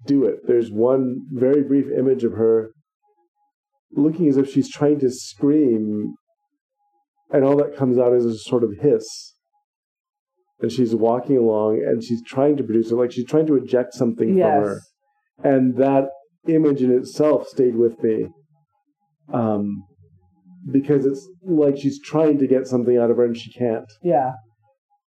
[0.05, 0.39] do it.
[0.47, 2.71] There's one very brief image of her
[3.93, 6.15] looking as if she's trying to scream,
[7.29, 9.35] and all that comes out is a sort of hiss.
[10.61, 13.93] And she's walking along and she's trying to produce it, like she's trying to eject
[13.93, 14.45] something yes.
[14.45, 14.81] from her.
[15.43, 16.09] And that
[16.47, 18.27] image in itself stayed with me.
[19.33, 19.83] Um,
[20.71, 23.91] because it's like she's trying to get something out of her and she can't.
[24.03, 24.33] Yeah.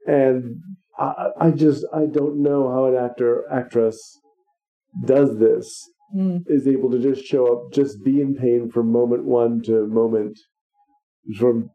[0.07, 0.55] And
[0.97, 4.19] I, I just, I don't know how an actor, actress
[5.05, 6.43] does this Mm.
[6.45, 10.37] is able to just show up, just be in pain from moment one to moment,
[11.39, 11.71] from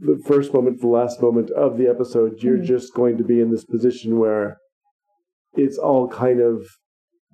[0.00, 2.42] the first moment to the last moment of the episode.
[2.42, 2.64] You're Mhm.
[2.64, 4.58] just going to be in this position where
[5.54, 6.66] it's all kind of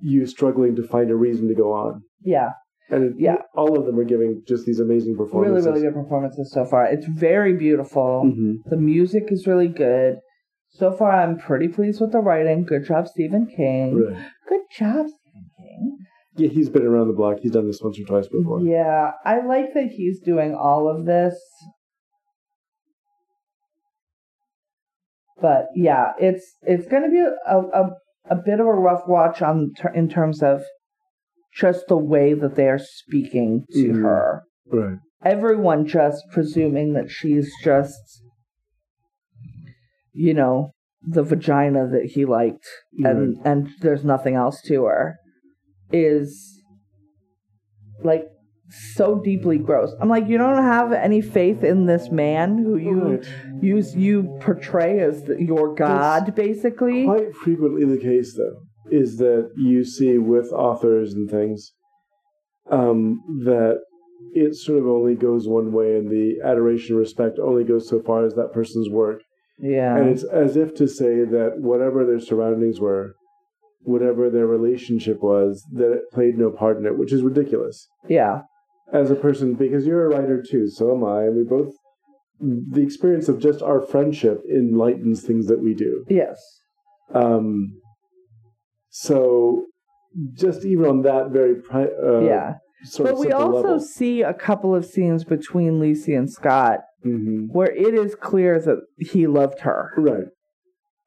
[0.03, 2.03] you struggling to find a reason to go on.
[2.23, 2.51] Yeah.
[2.91, 3.43] And Yeah.
[3.55, 5.65] all of them are giving just these amazing performances.
[5.67, 6.85] really really good performances so far.
[6.87, 8.25] It's very beautiful.
[8.25, 10.19] hmm The music is really good.
[10.73, 12.65] So far, I'm pretty pleased with the writing.
[12.65, 13.97] Good job, Stephen King.
[13.97, 14.17] Right.
[14.49, 15.99] Good job, Stephen King.
[16.37, 17.39] Yeah, he's been around the block.
[17.41, 18.61] He's done this once or twice before.
[18.61, 21.39] Yeah, I like that he's doing all of this.
[25.41, 27.91] But yeah, it's it's going to be a, a
[28.31, 30.63] a bit of a rough watch on ter- in terms of
[31.55, 34.03] just the way that they are speaking to Mhm.
[34.03, 34.43] her.
[34.71, 34.99] Right.
[35.25, 38.23] Everyone just presuming that she's just,
[40.13, 40.71] you know,
[41.03, 42.67] the vagina that he liked
[43.03, 45.17] and and there's nothing else to her
[45.93, 46.63] is
[48.05, 48.27] like
[48.95, 49.93] so deeply gross.
[50.01, 53.27] I'm like, you don't have any faith in this man who you Right.
[53.61, 57.05] Use you portray as the, your god, basically.
[57.05, 61.73] Quite frequently, the case though is that you see with authors and things
[62.71, 63.79] um, that
[64.35, 68.01] it sort of only goes one way, and the adoration and respect only goes so
[68.01, 69.23] far as that person's work.
[69.59, 73.15] Yeah, And it's as if to say that whatever their surroundings were,
[73.83, 77.87] whatever their relationship was, that it played no part in it, which is ridiculous.
[78.09, 78.43] yeah,
[78.93, 81.73] As a person, because you're a writer too, so am I, and we both.
[82.41, 86.05] The experience of just our friendship enlightens things that we do.
[86.09, 86.39] yes,
[87.13, 87.81] Um,
[88.89, 89.67] so
[90.35, 92.55] just even on that very pri- uh, yeah.
[92.99, 93.81] But we also level.
[93.81, 97.49] see a couple of scenes between Lacey and Scott Mhm.
[97.53, 99.93] where it is clear that he loved her.
[99.99, 100.25] right.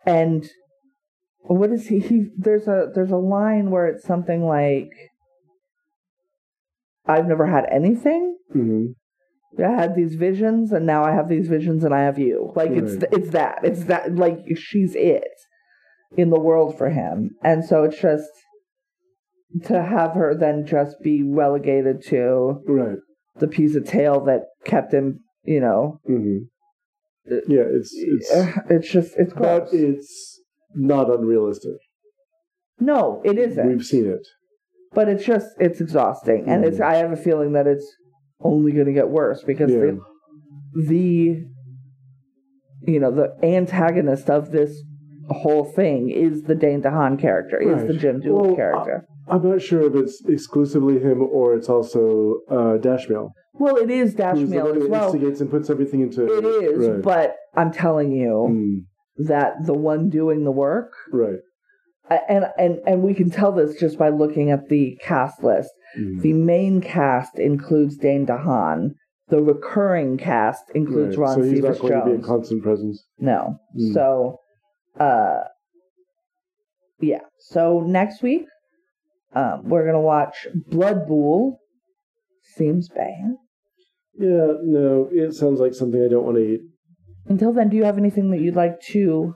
[0.06, 0.48] And
[1.42, 4.92] what is he, he there's a there's a line where it's something like
[7.06, 8.38] I've never had anything.
[8.52, 8.86] hmm
[9.60, 12.52] I had these visions and now I have these visions and I have you.
[12.56, 13.14] Like it's Right.
[13.14, 13.60] it's that.
[13.64, 15.28] It's that like she's it
[16.18, 17.32] in the world for him.
[17.44, 18.30] And so it's just
[19.66, 22.98] to have her then just be relegated to Right.
[23.38, 26.38] the piece of tail that kept him, you know, hmm
[27.26, 28.32] Yeah, it's it's
[28.70, 30.42] it's just it's but it's
[30.76, 31.78] not unrealistic.
[32.80, 33.68] no, it isn't.
[33.68, 34.26] We've seen it.
[34.94, 36.86] but it's just it's exhausting, and it's Mm.
[36.86, 37.86] I have a feeling that it's
[38.42, 39.78] only going to get worse because Yeah.
[39.80, 40.00] the
[40.88, 41.46] the
[42.92, 44.84] you know the antagonist of this
[45.30, 49.06] whole thing is the Dane DeHaan character, is the Jim Doolittle Well, character.
[49.30, 53.30] I'm not sure if it's exclusively him or it's also uh, Dashmiel.
[53.54, 55.06] well, it is Dash who's the as well.
[55.06, 57.02] instigates and puts everything into It is, right.
[57.02, 61.40] but I'm telling you Mm, that the one doing the work right.
[62.10, 65.70] And and and we can tell this just by looking at the cast list.
[65.98, 66.22] Mm.
[66.22, 68.92] The main cast includes Dane DeHaan.
[69.30, 71.28] The recurring cast includes Right.
[71.28, 72.26] Ron so he's Cephas not going to be a Jones.
[72.28, 73.06] constant presence.
[73.20, 73.94] no, Mm.
[73.94, 74.38] so
[75.00, 75.40] uh,
[77.00, 77.22] yeah.
[77.40, 78.46] So next week,
[79.34, 81.58] um, we're gonna watch Blood Bool.
[82.56, 83.36] Seems bad.
[84.20, 86.62] Yeah, no, it sounds like something I don't want to eat.
[87.28, 89.34] Until then, do you have anything that you'd like to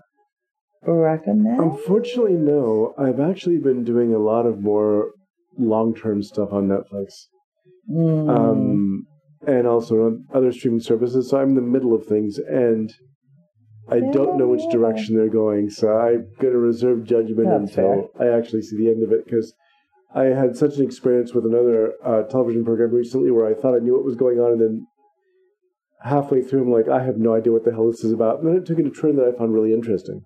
[0.94, 1.60] recommend?
[1.60, 2.94] Unfortunately, no.
[2.98, 5.12] I've actually been doing a lot of more
[5.58, 7.28] long-term stuff on Netflix,
[7.90, 8.30] Mm.
[8.30, 9.08] um,
[9.46, 11.30] and also on other streaming services.
[11.30, 12.94] So I'm in the middle of things, and
[13.90, 15.70] I don't know which direction they're going.
[15.70, 19.26] So I'm going to reserve judgment That's until I actually see the end of it
[19.26, 19.54] because.
[20.16, 23.80] I had such an experience with another uh, television program recently where I thought I
[23.80, 24.88] knew what was going on, and then
[26.02, 28.40] halfway through, I'm like, I have no idea what the hell this is about.
[28.40, 30.22] And then it took a turn that I found really interesting.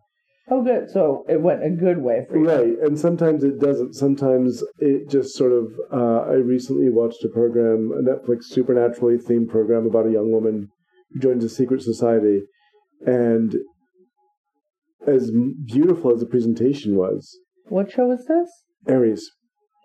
[0.50, 0.90] Oh, good.
[0.90, 2.46] So it went a good way for you.
[2.48, 3.94] Right, and sometimes it doesn't.
[3.94, 5.72] Sometimes it just sort of.
[5.94, 10.70] Uh, I recently watched a program, a Netflix supernaturally themed program about a young woman
[11.12, 12.42] who joins a secret society,
[13.06, 13.56] and
[15.08, 15.32] as
[15.66, 17.40] beautiful as the presentation was,
[17.70, 18.50] What show is this?
[18.88, 19.32] Ares.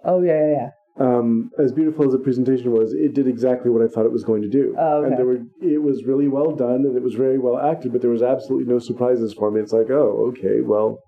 [0.04, 0.68] Oh yeah, yeah, yeah.
[0.98, 4.24] Um, as beautiful as the presentation was, it did exactly what I thought it was
[4.24, 4.74] going to do.
[4.78, 5.08] Oh, okay.
[5.08, 7.92] And there were, it was really well done, and it was very well acted.
[7.92, 9.60] But there was absolutely no surprises for me.
[9.60, 10.98] It's like, oh, okay, well,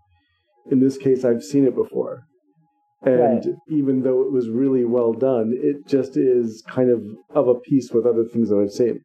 [0.70, 2.24] in this case, I've seen it before,
[3.02, 3.46] and Right.
[3.70, 7.02] even though it was really well done, it just is kind of
[7.34, 9.00] of a piece with other things that I've seen.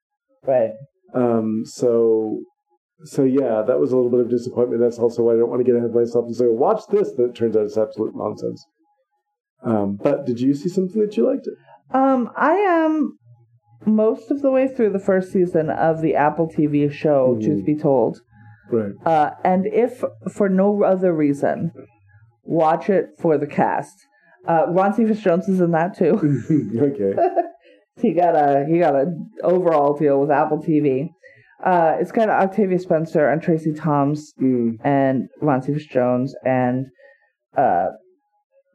[0.46, 0.72] Right.
[1.14, 2.42] Um, so,
[3.06, 4.82] so yeah, that was a little bit of disappointment.
[4.82, 7.14] That's also why I don't want to get ahead of myself and say, watch this.
[7.14, 8.66] That it turns out it's absolute nonsense.
[9.64, 11.48] Um, but did you see something that you liked?
[11.48, 11.54] It?
[11.96, 13.18] Um, I am
[13.86, 17.44] most of the way through the first season of the Apple TV show, Mhm.
[17.46, 18.22] Truth Be Told.
[18.72, 18.94] Right.
[19.06, 21.72] Uh, and if for no other reason,
[22.44, 23.96] watch it for the cast.
[24.48, 26.14] Uh, Ron Cephas Jones is in that too.
[26.82, 27.14] okay.
[28.02, 29.06] he got a he got a
[29.44, 31.10] overall deal with Apple TV.
[31.64, 36.88] Uh, it's got Octavia Spencer and Tracie Thoms Mm, and Ron Cephas Jones and
[37.56, 37.88] uh,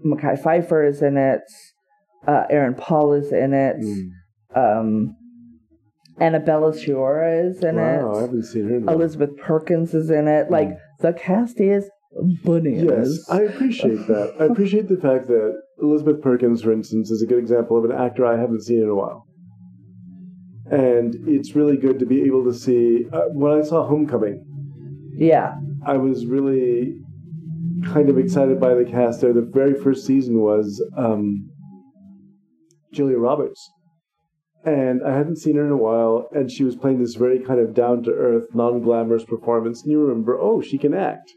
[0.04, 1.40] Mekhi Phifer is in it.
[2.26, 3.76] Uh, Aaron Paul is in it.
[3.76, 4.10] mm.
[4.56, 5.14] Um,
[6.20, 8.02] Annabella Sciorra is in it.
[8.02, 8.76] wow, I haven't seen her.
[8.76, 8.88] In.
[8.88, 10.50] Elizabeth Perkins is in it.
[10.50, 10.70] Like
[11.00, 11.88] the cast is
[12.44, 13.24] bananas.
[13.28, 14.34] Yes, I appreciate that.
[14.40, 17.92] I appreciate the fact that Elizabeth Perkins, for instance, is a good example of an
[17.96, 19.26] actor I haven't seen in a while.
[20.70, 23.06] And it's really good to be able to see.
[23.12, 24.44] Uh, when I saw Homecoming,
[25.14, 25.54] yeah,
[25.86, 27.00] I was really
[27.86, 29.32] kind of excited by the cast there.
[29.32, 31.50] The very first season was um,
[32.92, 33.70] Julia Roberts.
[34.64, 37.60] And I hadn't seen her in a while, and she was playing this very kind
[37.60, 39.82] of down to earth, non glamorous performance.
[39.82, 41.30] And you remember, oh, she can act.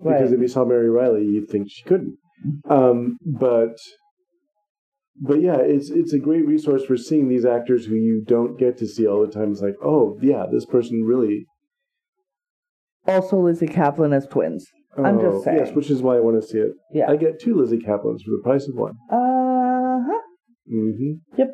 [0.00, 0.18] right.
[0.18, 2.16] Because if you saw Mary Reilly, you'd think she couldn't.
[2.68, 3.76] Um, but
[5.20, 8.76] but yeah, it's it's a great resource for seeing these actors who you don't get
[8.78, 9.52] to see all the time.
[9.52, 11.46] It's like, oh yeah, this person really.
[13.06, 14.66] also, Lizzy Caplan as twins.
[15.04, 15.58] I'm just oh, saying.
[15.58, 16.72] Yes, which is why I want to see it.
[16.92, 17.10] Yeah.
[17.10, 18.92] I get two Lizzy Caplans for the price of one.
[19.10, 20.20] Uh huh.
[20.72, 21.12] Mm-hmm.
[21.36, 21.48] Yep.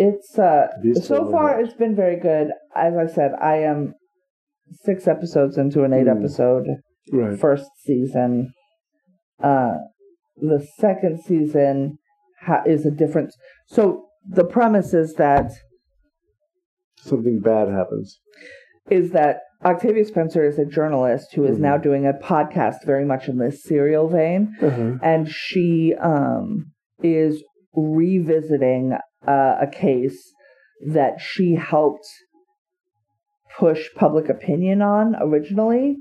[0.00, 0.68] It's uh
[1.02, 2.48] so far it's been very good.
[2.76, 3.94] As I said, I am
[4.84, 6.18] six episodes into an eight Mm.
[6.18, 6.66] episode
[7.12, 7.38] Right.
[7.38, 8.52] first season.
[9.42, 9.74] Uh,
[10.36, 11.98] the second season
[12.42, 13.32] ha- is a different.
[13.66, 15.50] So the premise is that
[17.00, 18.20] Something bad happens.
[18.90, 21.62] is that Octavia Spencer is a journalist who is Mhm.
[21.62, 24.98] now doing a podcast very much in this serial vein, Uh-huh.
[25.02, 26.66] and she um,
[27.02, 27.42] is
[27.74, 28.96] revisiting
[29.26, 30.32] uh, a case
[30.86, 32.06] that she helped
[33.58, 35.96] push public opinion on originally,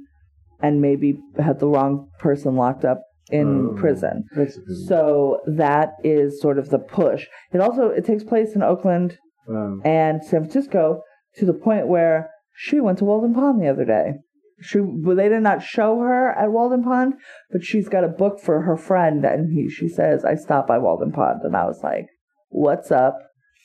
[0.62, 3.02] and maybe had the wrong person locked up
[3.32, 3.74] in Oh.
[3.74, 4.24] prison.
[4.36, 4.78] That's a good one.
[4.86, 7.28] So that is sort of the push.
[7.52, 9.80] It also it takes place in Oakland Wow.
[9.84, 11.02] and San Francisco
[11.38, 12.30] to the point where
[12.60, 14.14] she went to Walden Pond the other day.
[14.60, 17.14] She they did not show her at Walden Pond,
[17.52, 20.80] but she's got a book for her friend, and he, she says, "I stopped by
[20.80, 22.08] Walden Pond," and I was like,
[22.50, 23.16] "What's up?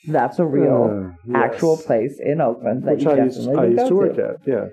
[0.07, 1.35] That's a real, Uh, yes.
[1.53, 4.17] actual place in Oakland that Which you I used, definitely I used go to work
[4.19, 4.35] at.
[4.45, 4.65] Yeah.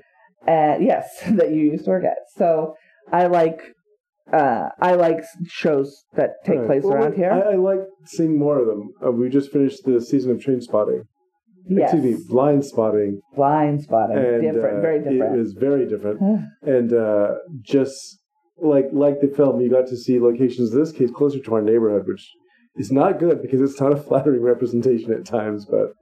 [0.47, 1.07] and yes,
[1.39, 2.19] that you used to work at.
[2.37, 2.75] So
[3.11, 3.61] I like
[4.33, 6.67] uh I like shows that take Right.
[6.67, 7.33] place Well, around here.
[7.33, 8.91] I, I like seeing more of them.
[9.05, 11.05] Uh, we just finished the season of Train Spotting.
[11.69, 13.21] Yes, Excuse me, Blind Spotting.
[13.37, 15.39] blind spotting, and different, uh, very It different.
[15.39, 16.21] was very different,
[16.63, 18.19] and uh, just
[18.59, 20.73] like like the film, you got to see locations.
[20.73, 22.29] In this case, closer to our neighborhood, which
[22.77, 25.67] is not good because it's not a flattering representation at times.
[25.67, 25.93] But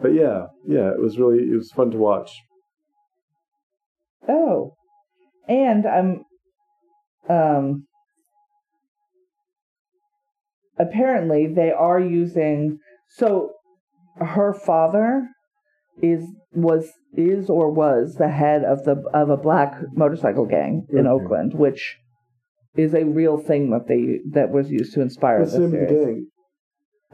[0.00, 2.30] but yeah, yeah, it was really it was fun to watch.
[4.28, 4.74] oh,
[5.48, 6.24] and I'm
[7.28, 7.86] um
[10.78, 12.78] apparently they are using
[13.10, 13.52] so
[14.16, 15.28] her father
[16.02, 21.06] is was is or was the head of the of a black motorcycle gang in
[21.06, 21.24] Okay.
[21.24, 21.96] Oakland, which
[22.76, 25.90] is a real thing that they that was used to inspire What's the series.
[25.90, 26.26] gang?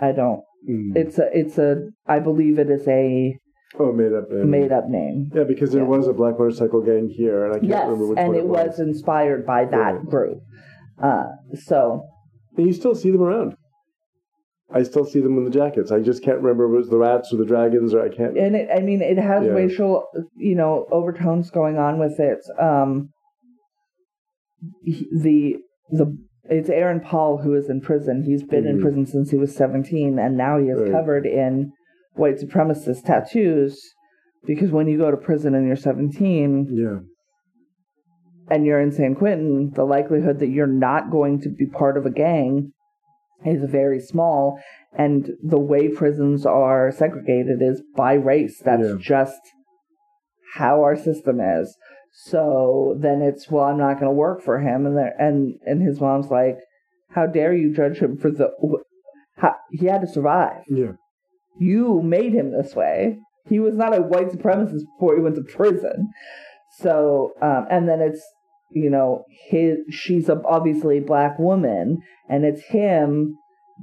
[0.01, 0.43] I don't.
[0.69, 0.97] Mm.
[0.97, 3.37] It's a it's a I believe it is a
[3.79, 4.31] oh, made up.
[4.31, 4.51] name.
[4.51, 5.31] made up name.
[5.35, 5.89] Yeah, because there Yeah.
[5.89, 8.45] was a black motorcycle gang here, and I can't Yes, remember which one and one
[8.45, 10.05] it was inspired by that Right.
[10.07, 10.39] group.
[11.01, 12.05] Uh, so
[12.57, 13.55] And you still see them around.
[14.71, 15.91] I still see them in the jackets.
[15.91, 18.37] I just can't remember if it was the rats or the dragons, or I can't.
[18.37, 19.53] and it I mean it has Yeah.
[19.53, 20.05] racial
[20.37, 22.41] you know overtones going on with it.
[22.61, 23.11] Um,
[25.23, 25.57] the
[25.91, 26.17] the
[26.51, 28.23] it's Aaron Paul who is in prison.
[28.25, 28.83] He's been in Mhm.
[28.83, 30.91] prison since he was seventeen, and now he is Right.
[30.91, 31.73] covered in
[32.15, 33.81] white supremacist tattoos.
[34.47, 37.01] Because when you go to prison and you're 17, Yeah.
[38.51, 42.07] and you're in San Quentin, the likelihood that you're not going to be part of
[42.07, 42.73] a gang
[43.45, 44.59] is very small.
[44.97, 48.61] And the way prisons are segregated is by race.
[48.65, 48.97] That's Yeah.
[48.99, 49.41] just
[50.55, 51.77] how our system is.
[52.13, 55.83] So then it's well, I'm not going to work for him, and there, and and
[55.83, 56.59] his mom's like,
[57.11, 58.51] how dare you judge him for the?
[59.37, 60.63] How, he had to survive.
[60.69, 60.93] Yeah.
[61.61, 63.19] You made him this way.
[63.49, 66.11] He was not a white supremacist before he went to prison.
[66.79, 68.23] So, um, and then it's,
[68.71, 71.99] you know, his, she's a, obviously a black woman,
[72.29, 73.37] and it's him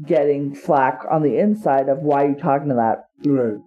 [0.06, 3.58] getting flack on the inside of why are you talking to that Right.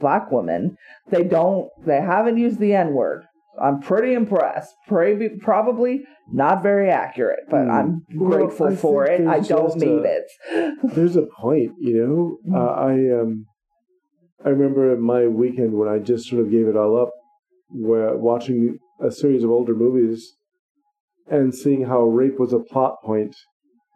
[0.00, 0.76] black woman.
[1.10, 3.24] They don't, they haven't used the N word.
[3.60, 4.74] I'm pretty impressed.
[4.88, 6.02] Pretty, probably
[6.32, 7.70] not very accurate, but Hmm.
[7.70, 9.26] I'm grateful I for it.
[9.26, 10.74] I don't need a- it.
[10.94, 12.38] There's a point, you know.
[12.48, 12.54] Mhm.
[12.56, 13.46] Uh, I um,
[14.44, 17.10] I remember my weekend when I just sort of gave it all up,
[17.70, 20.34] where watching a series of older movies,
[21.30, 23.34] and seeing how rape was a plot point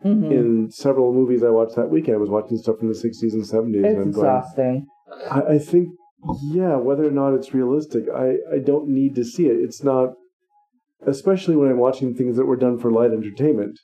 [0.04, 0.30] Mhm.
[0.30, 2.16] in several movies I watched that weekend.
[2.16, 4.86] I was watching stuff from the '60s and '70s, It's and I'm going, exhausting.
[5.30, 5.88] I, I think,
[6.52, 9.56] yeah, whether or not it's realistic, I, I don't need to see it.
[9.60, 10.10] It's not,
[11.06, 13.78] especially when I'm watching things that were done for light entertainment.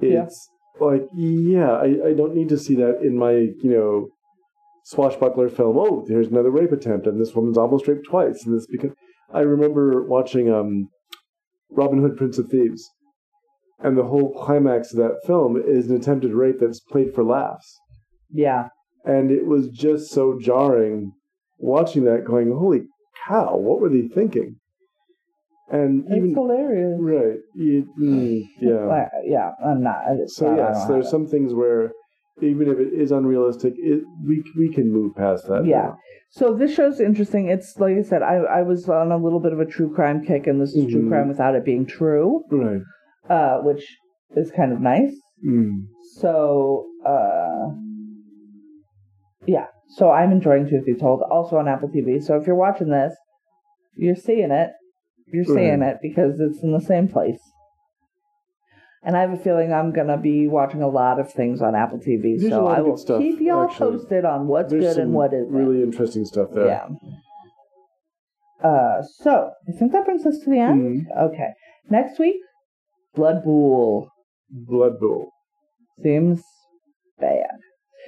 [0.00, 0.24] Yeah.
[0.24, 0.48] It's
[0.80, 4.08] like, yeah, I, I don't need to see that in my, you know,
[4.84, 5.76] swashbuckler film.
[5.78, 8.44] Oh, there's another rape attempt, and this woman's almost raped twice.
[8.46, 8.92] And this because
[9.32, 10.88] I remember watching um,
[11.74, 12.88] Robin Hood, Prince of Thieves,
[13.78, 17.78] and the whole climax of that film is an attempted rape that's played for laughs
[18.30, 18.68] Yeah.
[19.04, 21.12] and it was just so jarring
[21.58, 22.82] watching that going holy
[23.26, 24.56] cow what were they thinking
[25.70, 26.98] and It's even hilarious.
[27.00, 30.02] right you, mm, yeah yeah, I'm not.
[30.26, 31.92] So not- yes there's some things where
[32.40, 35.82] even if it is unrealistic it we we can move past that Yeah.
[35.82, 35.98] now.
[36.30, 37.48] So this show's interesting.
[37.48, 40.24] It's like I said, I I was on a little bit of a true crime
[40.24, 41.08] kick, and this is true Mhm.
[41.08, 42.80] crime without it being true, right
[43.28, 43.84] uh, which
[44.34, 45.14] is kind of nice.
[45.46, 45.84] mm.
[46.20, 47.70] So, uh,
[49.46, 49.66] yeah.
[49.96, 52.22] So I'm enjoying Truth Be Told, also on Apple TV.
[52.22, 53.14] So if you're watching this,
[53.94, 54.70] you're seeing it.
[55.26, 55.90] You're seeing Right.
[55.90, 57.40] it because it's in the same place.
[59.04, 61.98] And I have a feeling I'm gonna be watching a lot of things on Apple
[61.98, 63.98] TV, There's so I will stuff, keep y'all actually.
[63.98, 65.50] posted on what's there's good and what isn't.
[65.50, 66.86] really interesting stuff there Yeah.
[68.62, 71.06] Uh, so I think that brings us to the end.
[71.08, 71.32] Mm.
[71.32, 71.48] Okay.
[71.90, 72.36] Next week,
[73.14, 74.08] Blood Bool
[74.54, 75.30] blood bool
[76.02, 76.42] seems
[77.18, 77.46] bad.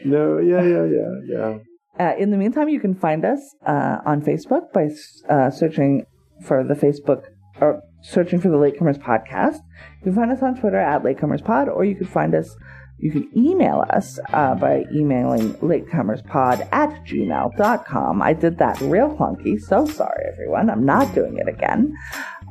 [0.05, 1.59] no yeah yeah yeah yeah
[1.97, 4.89] Uh, in the meantime, you can find us uh, on Facebook by
[5.33, 6.05] uh, searching
[6.43, 7.23] for the Facebook
[7.61, 9.61] or searching for the Latecomers Podcast.
[10.01, 12.55] You can find us on Twitter at Latecomerspod, or you can find us,
[12.99, 18.23] you can email us uh, by emailing latecomerspod at gmail.com.
[18.23, 20.69] I did that real clunky, so sorry everyone.
[20.69, 21.97] I'm not doing it again.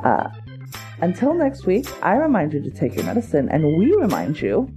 [0.04, 0.30] Uh,
[1.02, 4.70] until next week, I remind you to take your medicine, and we remind you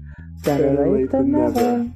[0.45, 1.91] better, late, than never.